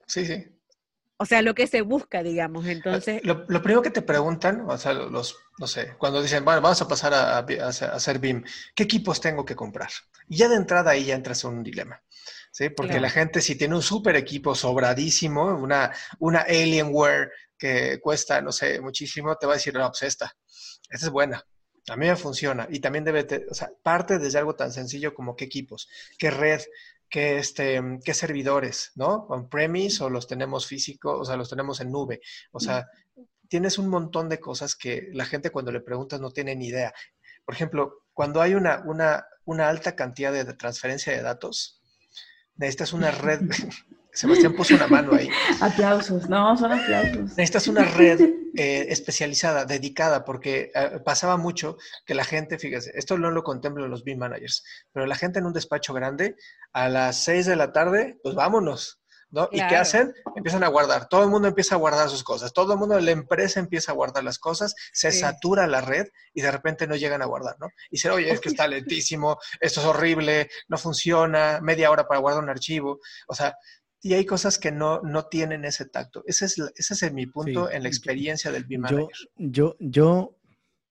[0.06, 0.46] sí, sí.
[1.22, 3.22] O sea, lo que se busca, digamos, entonces...
[3.26, 6.88] Lo, primero que te preguntan, o sea, los, no sé, cuando dicen, bueno, vamos a
[6.88, 9.90] pasar a, hacer BIM, ¿qué equipos tengo que comprar?
[10.30, 12.02] Y ya de entrada ahí ya entras en un dilema,
[12.52, 12.70] ¿sí?
[12.70, 18.54] Porque la gente si tiene un súper equipo sobradísimo, una, una Alienware que cuesta, no
[18.54, 20.34] sé, muchísimo, te va a decir, no, pues esta,
[20.90, 21.46] esta es buena,
[21.90, 25.36] a mí me funciona y también debe, o sea, parte desde algo tan sencillo como
[25.36, 26.62] qué equipos, qué red,
[27.10, 29.26] qué, este, qué servidores, ¿no?
[29.30, 32.22] On-premise o los tenemos físicos, o sea, los tenemos en nube.
[32.52, 32.88] O sea,
[33.48, 36.94] tienes un montón de cosas que la gente cuando le preguntas no tiene ni idea.
[37.44, 41.82] Por ejemplo, cuando hay una, una, una alta cantidad de transferencia de datos,
[42.56, 43.42] necesitas una red.
[44.20, 45.30] Sebastián puso una mano ahí.
[45.62, 47.38] Aplausos, no, son aplausos.
[47.38, 48.20] Necesitas una red
[48.54, 53.88] eh, especializada, dedicada, porque eh, pasaba mucho que la gente, fíjese, esto no lo contemplo
[53.88, 56.36] los BIM managers, pero la gente en un despacho grande,
[56.74, 59.00] a las 6 de la tarde, pues vámonos,
[59.30, 59.48] ¿no?
[59.54, 60.14] ¿Y qué hacen?
[60.36, 61.08] Empiezan a guardar.
[61.08, 62.52] Todo el mundo empieza a guardar sus cosas.
[62.52, 66.42] Todo el mundo, la empresa empieza a guardar las cosas, se satura la red y
[66.42, 67.68] de repente no llegan a guardar, ¿no?
[67.90, 72.20] Y dicen, oye, es que está lentísimo, esto es horrible, no funciona, media hora para
[72.20, 73.00] guardar un archivo.
[73.30, 73.56] O sea,
[74.02, 76.24] y hay cosas que no, no tienen ese tacto.
[76.26, 79.08] Ese es, ese es mi punto en la experiencia del BIM Manager.
[79.36, 80.38] Yo, yo,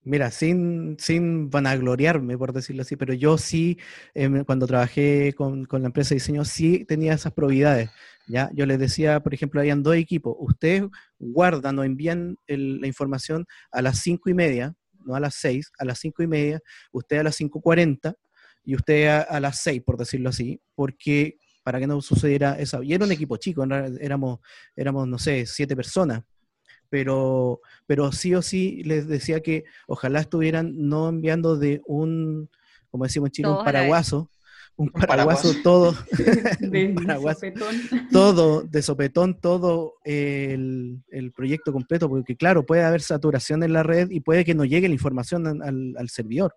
[0.02, 3.78] mira, sin, sin vanagloriarme, por decirlo así, pero yo sí,
[4.14, 7.90] em, cuando trabajé con, con, la empresa de diseño, sí tenía esas probidades.
[8.26, 8.50] ¿ya?
[8.52, 10.36] Yo les decía, por ejemplo, habían dos equipos.
[10.38, 10.84] Ustedes
[11.18, 14.74] guardan o envían la información a las cinco y media,
[15.06, 16.60] no a las seis, a las cinco y media,
[16.92, 18.14] usted a las cinco cuarenta
[18.64, 21.38] y usted a, a las seis, por decirlo así, porque
[21.68, 22.82] para que no sucediera eso.
[22.82, 23.62] Y era un equipo chico,
[24.00, 24.38] éramos,
[24.74, 26.22] éramos no sé, siete personas.
[26.88, 32.48] Pero, pero sí o sí les decía que ojalá estuvieran no enviando de un,
[32.90, 34.30] como decimos en Chile, un paraguaso,
[34.76, 35.94] un paraguaso todo,
[36.58, 36.94] de
[38.10, 41.02] todo, de sopetón, todo el,
[41.36, 44.88] proyecto completo, porque claro, puede haber saturación en la red y puede que no llegue
[44.88, 46.54] la información al, servidor.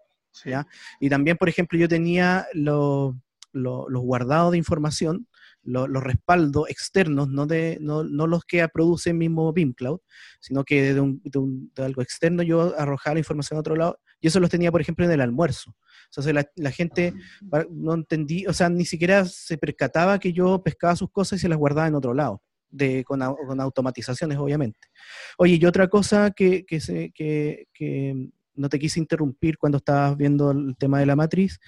[1.01, 3.13] Y también, por ejemplo, yo tenía los
[3.53, 5.27] los guardados de información,
[5.63, 9.99] los respaldos externos, no, de, no, no, los que produce el mismo BIM Cloud,
[10.39, 11.21] sino que de, un,
[11.75, 14.81] de, algo externo yo arrojaba la información a otro lado, y eso los tenía, por
[14.81, 15.75] ejemplo, en el almuerzo.
[16.15, 17.13] O sea, la, la, gente
[17.69, 21.49] no entendí, o sea, ni siquiera se percataba que yo pescaba sus cosas y se
[21.49, 22.41] las guardaba en otro lado.
[22.73, 24.79] De, con, con automatizaciones, obviamente.
[25.37, 30.15] Oye, y otra cosa que, que, se, que, que no te quise interrumpir cuando estabas
[30.15, 31.59] viendo el tema de la matriz,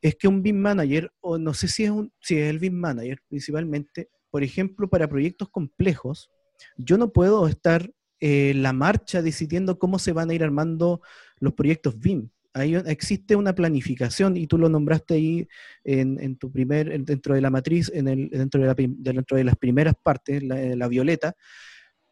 [0.00, 2.74] es que un BIM manager, o no sé si es, un, si es el BIM
[2.74, 6.30] manager principalmente, por ejemplo, para proyectos complejos,
[6.76, 7.90] yo no puedo estar
[8.20, 11.00] en la marcha decidiendo cómo se van a ir armando
[11.38, 12.30] los proyectos BIM.
[12.54, 15.48] hay, existe una planificación y tú lo nombraste ahí
[15.84, 19.56] en, tu primer, dentro de la matriz, en el, dentro, de la, dentro de las
[19.56, 21.34] primeras partes, la, la violeta,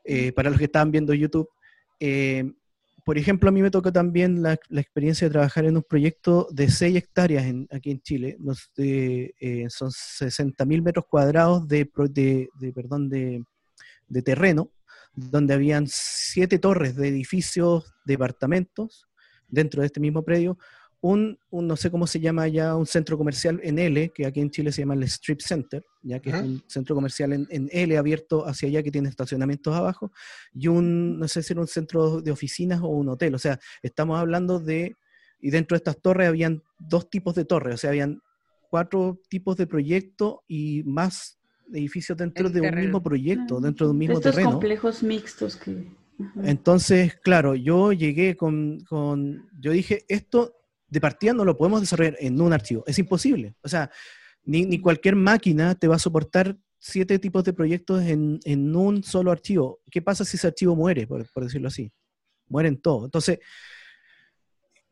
[0.05, 1.49] eh, para los que estaban viendo YouTube.
[1.99, 2.53] Eh,
[3.05, 6.70] por ejemplo, a mí me tocó también la, experiencia de trabajar en un proyecto de
[6.70, 8.38] 6 hectáreas aquí en Chile.
[8.78, 11.84] Eh, son 60.000 metros cuadrados de,
[12.74, 13.44] perdón, de,
[14.24, 14.70] terreno,
[15.12, 19.07] donde habían siete torres de edificios, departamentos,
[19.48, 20.57] dentro de este mismo predio,
[21.05, 24.50] un, no sé cómo se llama ya, un centro comercial en L, que aquí en
[24.50, 27.98] Chile se llama el Strip Center, ya que es un centro comercial en, en, L
[27.98, 30.12] abierto hacia allá que tiene estacionamientos abajo,
[30.55, 33.34] y un, no sé si era un centro de oficinas o un hotel.
[33.34, 34.96] O sea, estamos hablando de,
[35.42, 38.22] y dentro de estas torres habían dos tipos de torres, o sea, habían
[38.70, 41.38] cuatro tipos de proyectos y más
[41.70, 44.52] edificios dentro de un mismo proyecto, dentro de un mismo Estos terreno.
[44.52, 45.86] complejos mixtos que...
[46.42, 50.55] Entonces, claro, yo llegué con, con, yo dije, esto
[50.95, 52.84] de partida no lo podemos desarrollar en un archivo.
[52.86, 53.57] Es imposible.
[53.62, 53.90] O sea,
[54.45, 59.80] ni, cualquier máquina te va a soportar siete tipos de proyectos en, un solo archivo.
[59.90, 61.90] ¿Qué pasa si ese archivo muere, por, decirlo así?
[62.47, 63.07] Mueren todos.
[63.07, 63.40] Entonces,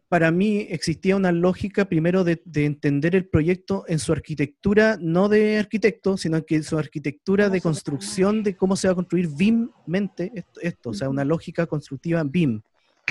[0.08, 5.58] para mí existía una lógica primero de, entender el proyecto en su arquitectura, no de
[5.58, 10.32] arquitecto, sino que en su arquitectura de construcción de cómo se va a construir BIM-mente
[10.34, 12.60] esto, esto, o sea, una lógica constructiva BIM.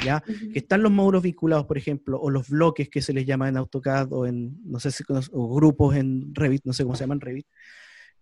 [0.03, 0.21] ¿Ya?
[0.21, 3.57] Que están los módulos vinculados, por ejemplo, o los bloques que se les llama en
[3.57, 7.21] AutoCAD o en, no sé si, o grupos en Revit, no sé cómo se llaman
[7.21, 7.47] Revit,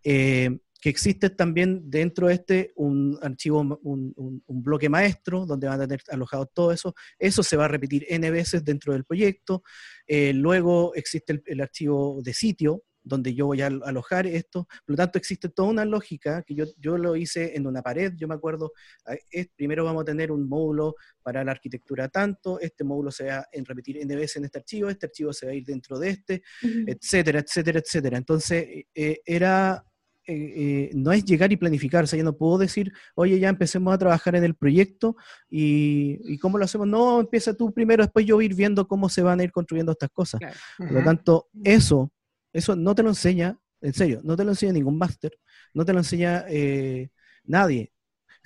[0.04, 5.82] eh, que existe también dentro de este un archivo, un, un, bloque maestro, donde van
[5.82, 6.96] a tener alojado todo eso.
[7.18, 9.64] Eso se va a repetir N veces dentro del proyecto.
[10.08, 14.66] Eh, luego existe el, archivo de sitio, donde yo voy a alojar esto.
[14.86, 18.14] Por lo tanto, existe toda una lógica que yo, yo lo hice en una pared,
[18.16, 18.72] yo me acuerdo,
[19.06, 23.26] ah, es, primero vamos a tener un módulo para la arquitectura tanto, este módulo se
[23.26, 26.00] va a repetir N veces en este archivo, este archivo se va a ir dentro
[26.00, 28.18] de este, etcétera, etcétera, etcétera.
[28.18, 29.84] Entonces, eh, eh, era...
[30.32, 33.92] Eh, no es llegar y planificar, o sea, yo no puedo decir, oye, ya empecemos
[33.92, 35.16] a trabajar en el proyecto
[35.50, 36.88] y, y cómo lo hacemos.
[36.88, 39.52] No, empieza tú primero, después yo voy a ir viendo cómo se van a ir
[39.52, 40.40] construyendo estas cosas.
[40.78, 42.12] Por lo tanto, eso
[42.54, 45.38] eso no te lo enseña, en serio, no te lo enseña ningún máster,
[45.74, 47.10] no te lo enseña eh,
[47.44, 47.94] nadie.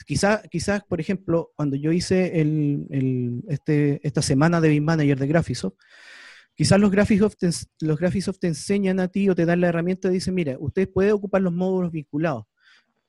[0.05, 5.27] Quizás, quizás, por ejemplo, cuando yo hice el, este, esta semana de BIM Manager de
[5.27, 5.75] Graphisoft,
[6.55, 7.49] quizás los Graphisoft, te,
[7.81, 10.89] los Graphisoft te enseñan a ti o te dan la herramienta y dicen, mira, usted
[10.89, 12.45] puede ocupar los módulos vinculados,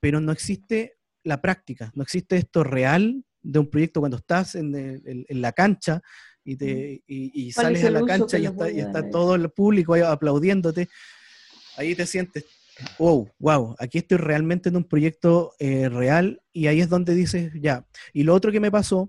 [0.01, 5.27] pero no existe la práctica, no existe esto real de un proyecto cuando estás en
[5.29, 6.03] la cancha
[6.45, 10.03] y, te, y, sales a la cancha y está, y está todo el público ahí
[10.03, 10.89] aplaudiéndote,
[11.77, 12.45] ahí te sientes,
[12.99, 17.53] wow, wow, aquí estoy realmente en un proyecto eh, real y ahí es donde dices,
[17.61, 17.87] ya.
[18.13, 19.09] Y lo otro que me pasó,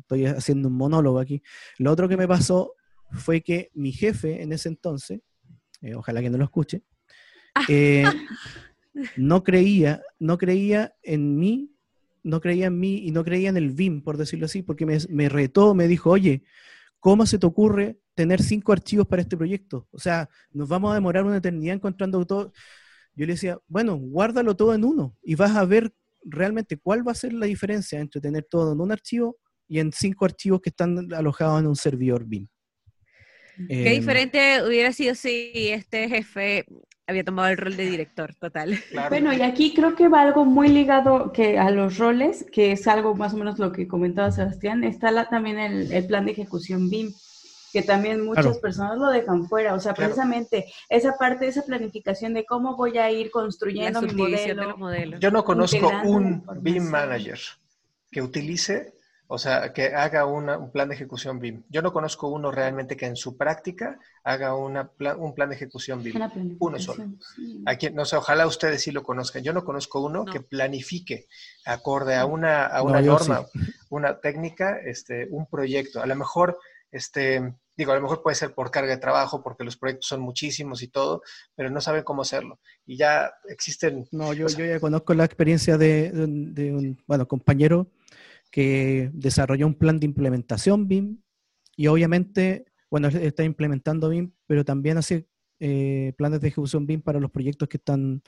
[0.00, 1.42] estoy haciendo un monólogo aquí,
[1.78, 2.74] lo otro que me pasó
[3.12, 5.20] fue que mi jefe en ese entonces,
[5.82, 6.82] eh, ojalá que no lo escuche,
[7.68, 8.04] eh,
[9.16, 11.72] no creía, no creía en mí
[12.28, 15.28] no creía en mí y no creía en el BIM, por decirlo así, porque me,
[15.28, 16.42] retó, me dijo, oye,
[17.00, 19.88] ¿cómo se te ocurre tener cinco archivos para este proyecto?
[19.90, 22.52] O sea, nos vamos a demorar una eternidad encontrando todo.
[23.14, 27.12] Yo le decía, bueno, guárdalo todo en uno y vas a ver realmente cuál va
[27.12, 30.68] a ser la diferencia entre tener todo en un archivo y en cinco archivos que
[30.68, 32.46] están alojados en un servidor BIM.
[33.68, 36.66] Qué em, diferente hubiera sido si este jefe
[37.08, 38.78] había tomado el rol de director, total.
[39.08, 42.86] Bueno, y aquí creo que va algo muy ligado que a los roles, que es
[42.86, 47.10] algo más o menos lo que comentaba Sebastián, está también el, plan de ejecución BIM,
[47.72, 52.44] que también muchas personas lo dejan fuera, o sea, precisamente esa parte, esa planificación de
[52.44, 55.18] cómo voy a ir construyendo mi modelo.
[55.18, 57.40] Yo no conozco un BIM manager
[58.10, 58.97] que utilice
[59.30, 61.62] o sea, que haga un plan de ejecución BIM.
[61.68, 66.02] Yo no conozco uno realmente que en su práctica haga una un plan de ejecución
[66.02, 66.56] BIM.
[66.58, 67.04] Uno solo.
[67.66, 69.42] Aquí, no sé, ojalá ustedes sí lo conozcan.
[69.42, 71.26] Yo no conozco uno que planifique
[71.66, 73.44] acorde a una, a una norma,
[73.90, 76.00] una técnica, este, un proyecto.
[76.00, 76.58] A lo mejor,
[76.90, 80.22] este, digo, a lo mejor puede ser por carga de trabajo, porque los proyectos son
[80.22, 81.20] muchísimos y todo,
[81.54, 82.60] pero no saben cómo hacerlo.
[82.86, 84.08] Y ya existen...
[84.10, 87.88] No, yo, yo ya conozco la experiencia de, de un, bueno, compañero
[88.50, 91.20] que desarrolló un plan de implementación BIM
[91.76, 95.28] y obviamente, bueno, está implementando BIM, pero también hace
[95.60, 98.22] eh, planes de ejecución BIM para los proyectos que están,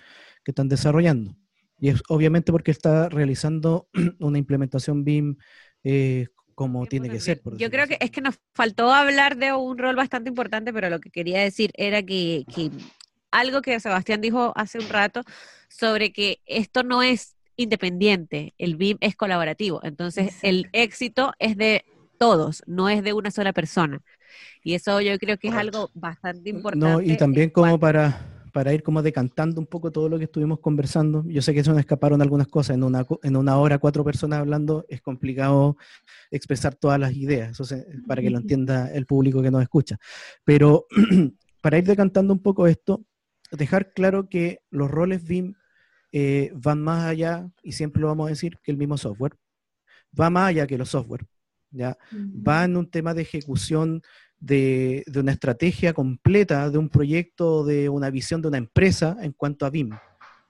[0.44, 1.36] que están desarrollando.
[1.78, 3.88] Y es obviamente porque está realizando
[4.20, 5.36] una implementación BIM
[5.84, 7.40] eh, como tiene que ser.
[7.56, 11.00] Yo creo que es que nos faltó hablar de un rol bastante importante, pero lo
[11.00, 12.70] que quería decir era que, que
[13.30, 15.22] algo que Sebastián dijo hace un rato
[15.68, 21.84] sobre que esto no es independiente, el BIM es colaborativo, entonces el éxito es de
[22.18, 24.02] todos, no es de una sola persona.
[24.62, 26.86] Y eso yo creo que es algo bastante importante.
[26.86, 30.60] No, y también como para, para ir como decantando un poco todo lo que estuvimos
[30.60, 31.24] conversando.
[31.26, 32.76] Yo sé que se nos escaparon algunas cosas.
[32.76, 35.76] En una, en una hora, cuatro personas hablando, es complicado
[36.30, 39.98] expresar todas las ideas, eso para que lo entienda el público que nos escucha.
[40.44, 40.86] Pero
[41.62, 43.04] para ir decantando un poco esto,
[43.50, 45.54] dejar claro que los roles BIM
[46.12, 49.36] eh, van más allá, y siempre lo vamos a decir, que el mismo software.
[50.18, 51.26] Va más allá que los software.
[51.70, 51.96] ¿ya?
[52.12, 54.02] Va en un tema de ejecución
[54.38, 59.66] de, una estrategia completa, de un proyecto, de una visión de una empresa en cuanto
[59.66, 59.90] a BIM.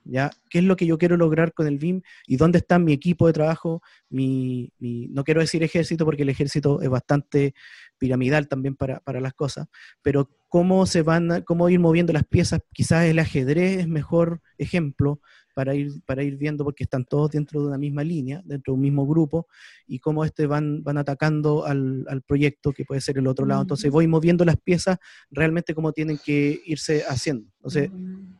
[0.03, 0.31] ¿ya?
[0.49, 3.27] ¿Qué es lo que yo quiero lograr con el BIM y dónde está mi equipo
[3.27, 3.81] de trabajo?
[4.09, 7.53] Mi, no quiero decir ejército porque el ejército es bastante
[7.97, 9.67] piramidal también para, para, las cosas,
[10.01, 15.21] pero cómo se van, cómo ir moviendo las piezas, quizás el ajedrez es mejor ejemplo
[15.53, 18.75] para ir, para ir viendo, porque están todos dentro de una misma línea, dentro de
[18.75, 19.47] un mismo grupo,
[19.87, 23.61] y cómo este van, van atacando al, al proyecto que puede ser el otro lado.
[23.61, 24.97] Entonces voy moviendo las piezas
[25.29, 27.47] realmente como tienen que irse haciendo.
[27.57, 27.89] Entonces,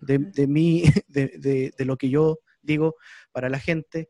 [0.01, 2.95] de, de mí, de, de, de lo que yo digo
[3.31, 4.09] para la gente,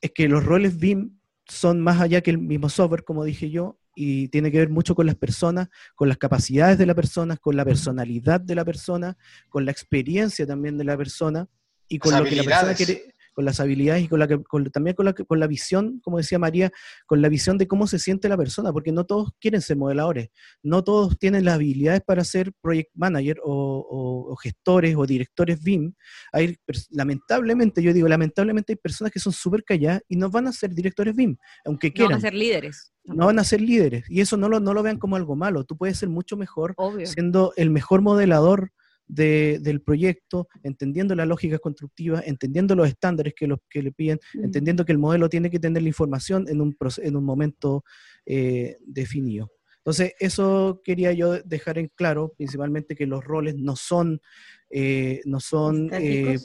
[0.00, 1.18] es que los roles BIM
[1.48, 4.94] son más allá que el mismo software, como dije yo, y tiene que ver mucho
[4.94, 9.16] con las personas, con las capacidades de la persona, con la personalidad de la persona,
[9.48, 11.48] con la experiencia también de la persona
[11.88, 14.40] y con lo que la persona quiere, con las habilidades y con la que,
[14.72, 16.72] también con la, con la visión, como decía María,
[17.04, 20.30] con la visión de cómo se siente la persona, porque no todos quieren ser modeladores,
[20.62, 25.92] no todos tienen las habilidades para ser project manager o, gestores o directores BIM.
[26.32, 26.56] Hay,
[26.88, 30.74] lamentablemente, yo digo, lamentablemente hay personas que son súper calladas y no van a ser
[30.74, 32.12] directores BIM, aunque quieran.
[32.12, 32.92] No van a ser líderes.
[33.04, 34.04] No van a ser líderes.
[34.08, 35.64] Y eso no lo, no lo vean como algo malo.
[35.64, 36.74] Tú puedes ser mucho mejor
[37.04, 38.72] siendo el mejor modelador
[39.06, 44.84] del proyecto, entendiendo la lógica constructiva, entendiendo los estándares que, los, que le piden, entendiendo
[44.84, 47.84] que el modelo tiene que tener la información en un, en un momento
[48.24, 49.52] eh, definido.
[49.78, 54.20] Entonces, eso quería yo dejar en claro, principalmente que los roles no son,
[54.68, 56.38] eh, no son eh,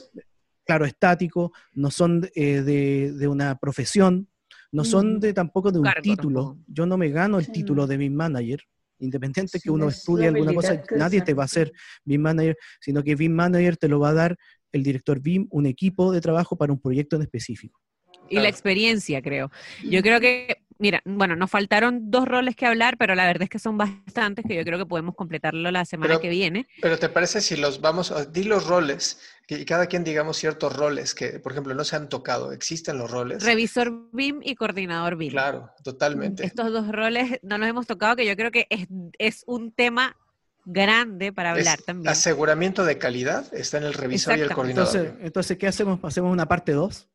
[0.64, 4.28] claro, estáticos, no son de, de, una profesión,
[4.72, 6.60] no son de tampoco de un título.
[6.68, 8.62] Yo no me gano el título de mi manager,
[9.02, 11.72] Independiente que uno estudie alguna cosa, nadie te va a hacer
[12.06, 14.38] BIM Manager, sino que BIM Manager te lo va a dar
[14.72, 17.82] el director BIM, un equipo de trabajo para un proyecto en específico.
[18.30, 19.52] Y la experiencia, creo.
[19.84, 23.50] Yo creo que Mira, bueno, nos faltaron dos roles que hablar, pero la verdad es
[23.52, 26.68] que son bastantes que yo creo que podemos completarlo la semana que viene.
[26.82, 30.76] Pero ¿te parece si los vamos, a, di los roles, y cada quien digamos ciertos
[30.76, 33.44] roles que, por ejemplo, no se han tocado, existen los roles?
[33.44, 35.30] Revisor BIM y coordinador BIM.
[35.30, 36.48] Claro, totalmente.
[36.48, 38.88] Estos dos roles no los hemos tocado, que yo creo que es,
[39.20, 40.18] es un tema
[40.66, 42.10] grande para hablar también.
[42.10, 44.96] Aseguramiento de calidad está en el revisor y el coordinador.
[44.96, 46.00] Entonces, entonces ¿qué hacemos?
[46.02, 47.08] ¿Hacemos una parte 2?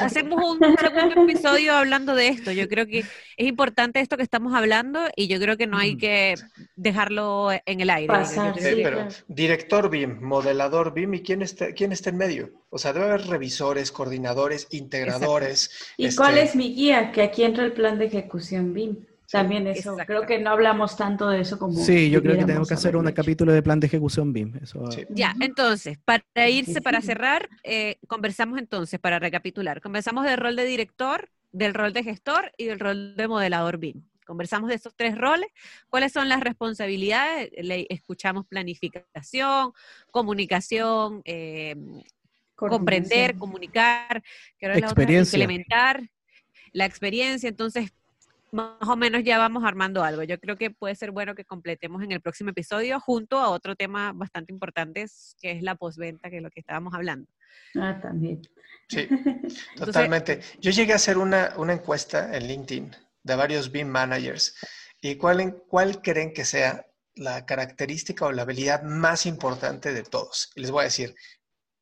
[0.00, 2.50] Hacemos un segundo episodio hablando de esto.
[2.50, 5.96] Yo creo que es importante esto que estamos hablando y yo creo que no hay
[5.96, 6.34] que
[6.74, 8.12] dejarlo en el aire.
[8.82, 12.50] pero director BIM, modelador BIM y quién está, quién está en medio.
[12.70, 15.70] O sea, debe haber revisores, coordinadores, integradores.
[15.96, 17.12] ¿Y cuál este es mi guía?
[17.12, 19.06] Que aquí entra el plan de ejecución BIM.
[19.32, 21.72] También eso, creo que no hablamos tanto de eso como...
[21.72, 24.58] Sí, yo creo que tenemos que hacer un capítulo de plan de ejecución BIM.
[24.62, 24.84] Eso...
[25.08, 30.66] Ya, entonces, para irse, para cerrar, eh, conversamos entonces, para recapitular, conversamos del rol de
[30.66, 34.02] director, del rol de gestor y del rol de modelador BIM.
[34.26, 35.48] Conversamos de esos tres roles,
[35.88, 39.72] cuáles son las responsabilidades, Le escuchamos planificación,
[40.10, 41.74] comunicación, eh,
[42.54, 44.22] comprender, comunicar,
[44.60, 45.38] experiencia.
[45.38, 46.02] implementar,
[46.72, 47.92] la experiencia, entonces
[48.52, 50.22] más o menos ya vamos armando algo.
[50.22, 53.74] Yo creo que puede ser bueno que completemos en el próximo episodio junto a otro
[53.74, 55.06] tema bastante importante,
[55.40, 57.28] que es la postventa, que es lo que estábamos hablando.
[57.74, 58.42] Ah, también.
[58.88, 59.08] Sí,
[59.76, 60.40] totalmente.
[60.60, 64.54] Yo llegué a hacer una, una, encuesta en LinkedIn de varios BIM managers.
[65.00, 70.52] ¿Y cuál, cuál creen que sea la característica o la habilidad más importante de todos?
[70.54, 71.14] Y les voy a decir,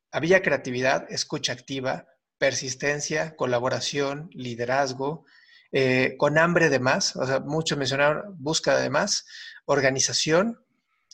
[0.09, 2.07] había creatividad, escucha activa,
[2.37, 5.25] persistencia, colaboración, liderazgo,
[5.71, 9.25] eh, con hambre de más, o sea, muchos mencionaron búsqueda de más,
[9.65, 10.59] organización,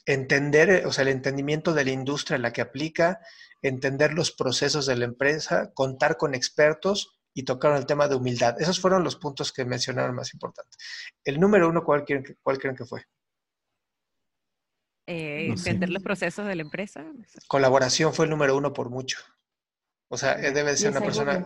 [0.05, 3.20] entender, eh, o sea, el entendimiento de la industria en la que aplica,
[3.62, 8.60] entender los procesos de la empresa, contar con expertos y tocar el tema de humildad.
[8.60, 10.78] Esos fueron los puntos que mencionaron más importantes.
[11.24, 13.03] El número uno, ¿cuál creen, cuál creen que fue?
[15.05, 17.05] Eh, entender los procesos de la empresa.
[17.47, 19.20] Colaboración fue el número uno por mucho.
[20.10, 21.45] O sea, debe ser una persona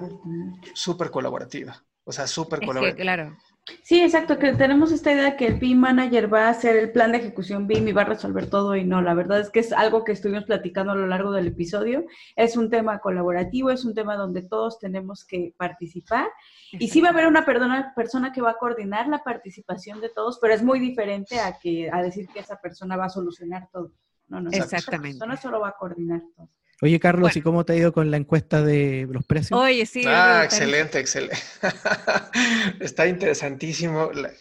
[0.74, 1.84] súper colaborativa.
[2.04, 3.04] O sea, súper colaborativo.
[3.04, 3.38] claro.
[3.84, 7.12] Sí, exacto, que tenemos esta idea que el BIM Manager va a hacer el plan
[7.12, 9.72] de ejecución BIM y va a resolver todo y no, la verdad es que es
[9.72, 12.04] algo que estuvimos platicando a lo largo del episodio,
[12.36, 16.28] es un tema colaborativo, es un tema donde todos tenemos que participar
[16.72, 20.10] y sí va a haber una persona, persona que va a coordinar la participación de
[20.10, 23.70] todos, pero es muy diferente a, que, a decir que esa persona va a solucionar
[23.72, 23.92] todo.
[24.28, 25.18] No, no, Exactamente.
[25.18, 26.50] Esa persona solo va a coordinar todo.
[26.82, 27.40] Oye, Carlos, Bueno.
[27.40, 29.60] ¿y cómo te ha ido con la encuesta de los precios?
[29.60, 30.04] Oye, sí.
[30.08, 31.38] Ah, excelente, excelente.
[32.80, 34.12] Está interesantísimo.
[34.12, 34.32] La-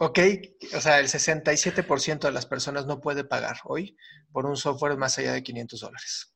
[0.00, 0.20] Ok,
[0.76, 3.96] o sea, el 67% de las personas no puede pagar hoy
[4.30, 6.32] por un software más allá de 500 dólares.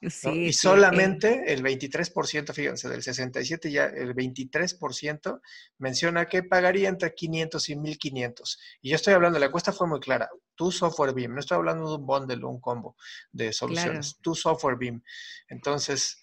[0.00, 0.10] ¿No?
[0.10, 5.40] Sí, y sí, solamente el 23%, fíjense, del 67 ya el 23%
[5.78, 8.58] menciona que pagaría entre 500 y 1500.
[8.82, 11.88] Y yo estoy hablando, la encuesta fue muy clara, tu software BIM, no estoy hablando
[11.90, 12.96] de un bundle o un combo
[13.32, 15.02] de soluciones, tu software BIM.
[15.48, 16.20] Entonces,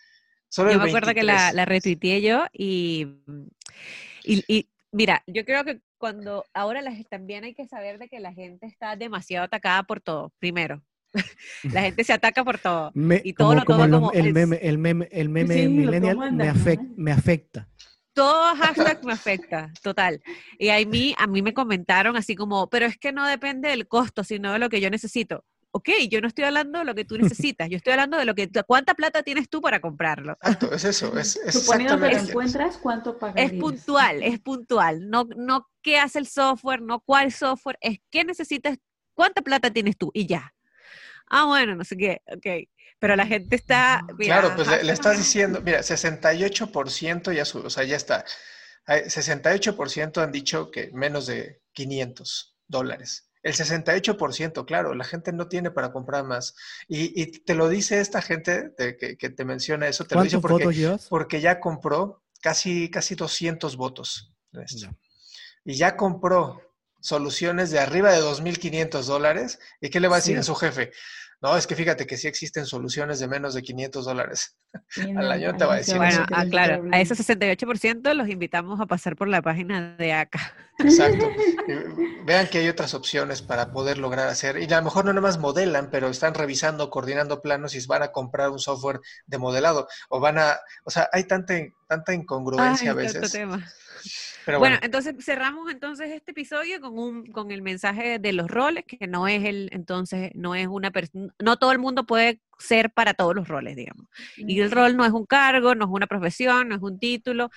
[0.50, 1.56] solo Yo el me acuerdo que la, 23.
[1.56, 3.08] la retuiteé yo y,
[4.24, 8.10] y, y mira, yo creo que cuando ahora la, gen- también hay que saber de
[8.10, 10.84] que la gente está demasiado atacada por todo, primero.
[11.72, 12.92] La gente se ataca por todo.
[12.94, 15.30] Me- y todo como, lo- como todo los- como el es- meme, el meme, el
[15.30, 16.90] meme Sí, millennial me, de afec- mal.
[16.98, 17.68] me afecta.
[18.14, 20.22] Todo hashtag me afecta, total.
[20.60, 23.88] Y a mí, a mí me comentaron así como, pero es que no depende del
[23.88, 25.44] costo, sino de lo que yo necesito.
[25.72, 27.18] Ok, yo no estoy hablando de lo que tú
[27.52, 30.34] necesitas, yo estoy hablando de lo que, cuánta plata tienes tú para comprarlo.
[30.34, 33.52] Exacto, es eso, es, es Suponiendo que lo encuentras, ¿cuánto pagarías?
[33.52, 35.10] Es puntual, es puntual.
[35.10, 38.78] No, no qué hace el software, no cuál software, es qué necesitas,
[39.16, 40.54] cuánta plata tienes tú y ya.
[41.36, 42.68] Ah, bueno, no sé qué, ok.
[43.00, 44.06] Pero la gente está.
[44.18, 48.24] mira, Claro, pues le, estás diciendo, mira, 68% ya sube, o sea, ya está.
[48.86, 53.30] Hay- 68% han dicho que menos de 500 dólares.
[53.42, 56.56] El 68%, claro, la gente no tiene para comprar más.
[56.88, 60.24] Y, y te lo dice esta gente de que, que te menciona eso, te lo
[60.24, 61.08] dice ¿Cuántos porque, votos llevas?
[61.10, 64.34] porque ya compró casi, casi 200 votos.
[65.66, 66.62] Y ya compró
[67.02, 69.60] soluciones de arriba de 2.500 dólares.
[69.82, 70.40] ¿Y qué le va a decir Sí.
[70.40, 70.92] a su jefe?
[71.44, 74.58] No, es que fíjate que sí existen soluciones de menos de 500 dólares.
[74.96, 75.98] Al año te va a decir eso.
[75.98, 80.14] Bueno, meter ah, claro, a ese 68% los invitamos a pasar por la página de
[80.14, 80.56] acá.
[80.80, 81.30] Exacto.
[82.26, 84.58] Vean que hay otras opciones para poder lograr hacer.
[84.58, 88.04] Y a lo mejor no nada más modelan, pero están revisando, coordinando planos y van
[88.04, 89.90] a comprar un software de modelado.
[90.08, 90.58] O van a.
[90.86, 91.56] O sea, hay tanta,
[91.90, 93.34] tanta incongruencia a Ay, veces.
[93.34, 93.70] tema.
[94.46, 98.50] Pero Bueno, bueno, entonces cerramos entonces este episodio con un con el mensaje de los
[98.50, 102.42] roles, que no es el, entonces, no es una persona, no todo el mundo puede
[102.60, 104.08] ser para todos los roles, digamos.
[104.38, 107.50] Y el rol no es un cargo, no es una profesión, no es un título,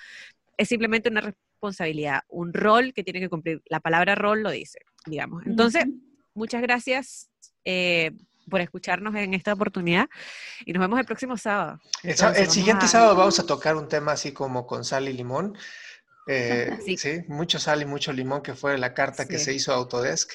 [0.57, 3.61] es simplemente una responsabilidad, un rol que tiene que cumplir.
[3.69, 5.45] La palabra rol lo dice, digamos.
[5.45, 5.85] Entonces,
[6.33, 7.29] muchas gracias
[7.65, 8.11] eh,
[8.49, 10.07] por escucharnos en esta oportunidad
[10.65, 11.79] y nos vemos el próximo sábado.
[12.03, 15.09] Entonces, el vamos siguiente a- sábado vamos a tocar un tema así como con sal
[15.09, 15.57] y limón.
[16.27, 16.97] Eh, Sí.
[16.97, 17.21] sí.
[17.27, 20.31] mucho sal y mucho limón, que fue la carta que se hizo a Autodesk,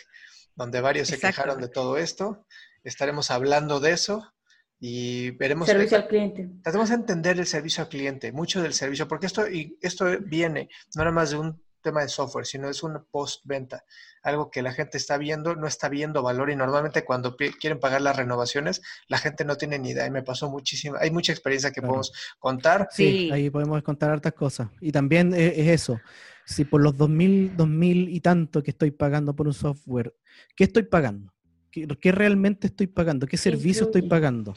[0.55, 2.47] donde varios se quejaron de todo esto.
[2.85, 4.33] Estaremos hablando de eso
[4.81, 5.69] y veremos.
[5.69, 6.51] Servicio al cliente.
[6.63, 10.69] Tratemos de entender el servicio al cliente, mucho del servicio, porque esto, y esto viene
[10.95, 13.85] no nada más de un tema de software, sino es una post-venta,
[14.23, 18.01] algo que la gente está viendo, no está viendo valor y normalmente cuando quieren pagar
[18.01, 21.71] las renovaciones, la gente no tiene ni idea y me pasó muchísimo, hay mucha experiencia
[21.71, 21.89] que Claro.
[21.89, 22.89] podemos contar.
[22.93, 23.31] Sí, Sí.
[23.33, 24.69] ahí podemos contar hartas cosas.
[24.81, 26.01] Y también es, es eso.
[26.45, 30.15] Si por los 2.000, 2.000 y tanto que estoy pagando por un software,
[30.57, 31.32] ¿qué estoy pagando?
[31.73, 33.27] ¿Qué, qué realmente estoy pagando?
[33.27, 34.55] ¿Qué servicio estoy pagando?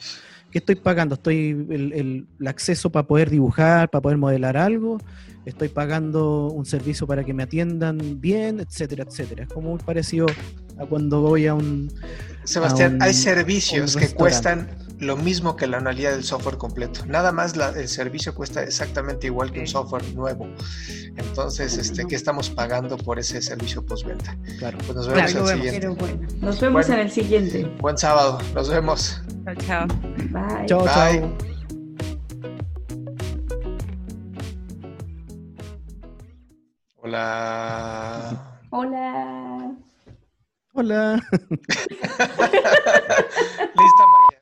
[0.52, 1.14] ¿Qué estoy pagando?
[1.14, 4.98] ¿Estoy el, el- el acceso para poder dibujar, para poder modelar algo?
[5.46, 9.44] ¿Estoy pagando un servicio para que me atiendan bien, etcétera, etcétera?
[9.44, 10.26] Es como muy parecido
[10.78, 11.90] a cuando voy a un...
[12.44, 14.68] Sebastián, un- hay servicios un que cuestan
[14.98, 17.04] lo mismo que la anualidad del software completo.
[17.06, 20.48] Nada más la- el servicio cuesta exactamente igual que un software nuevo.
[21.16, 24.36] Entonces, este, ¿qué estamos pagando por ese servicio postventa?
[24.58, 24.78] Claro.
[24.78, 25.50] Pues nos Claro, vemos al vemos.
[25.52, 25.80] siguiente.
[25.80, 26.94] Pero bueno, nos vemos Bueno.
[27.00, 27.64] en el siguiente.
[27.80, 29.20] Buen sábado, nos vemos.
[29.44, 29.86] Chao, chao.
[30.30, 30.66] Bye.
[30.66, 31.20] Chao, Bye.
[31.20, 31.36] chao.
[36.96, 38.58] Hola.
[38.70, 39.72] Hola.
[40.72, 41.20] Hola.
[43.76, 44.26] Lista, María.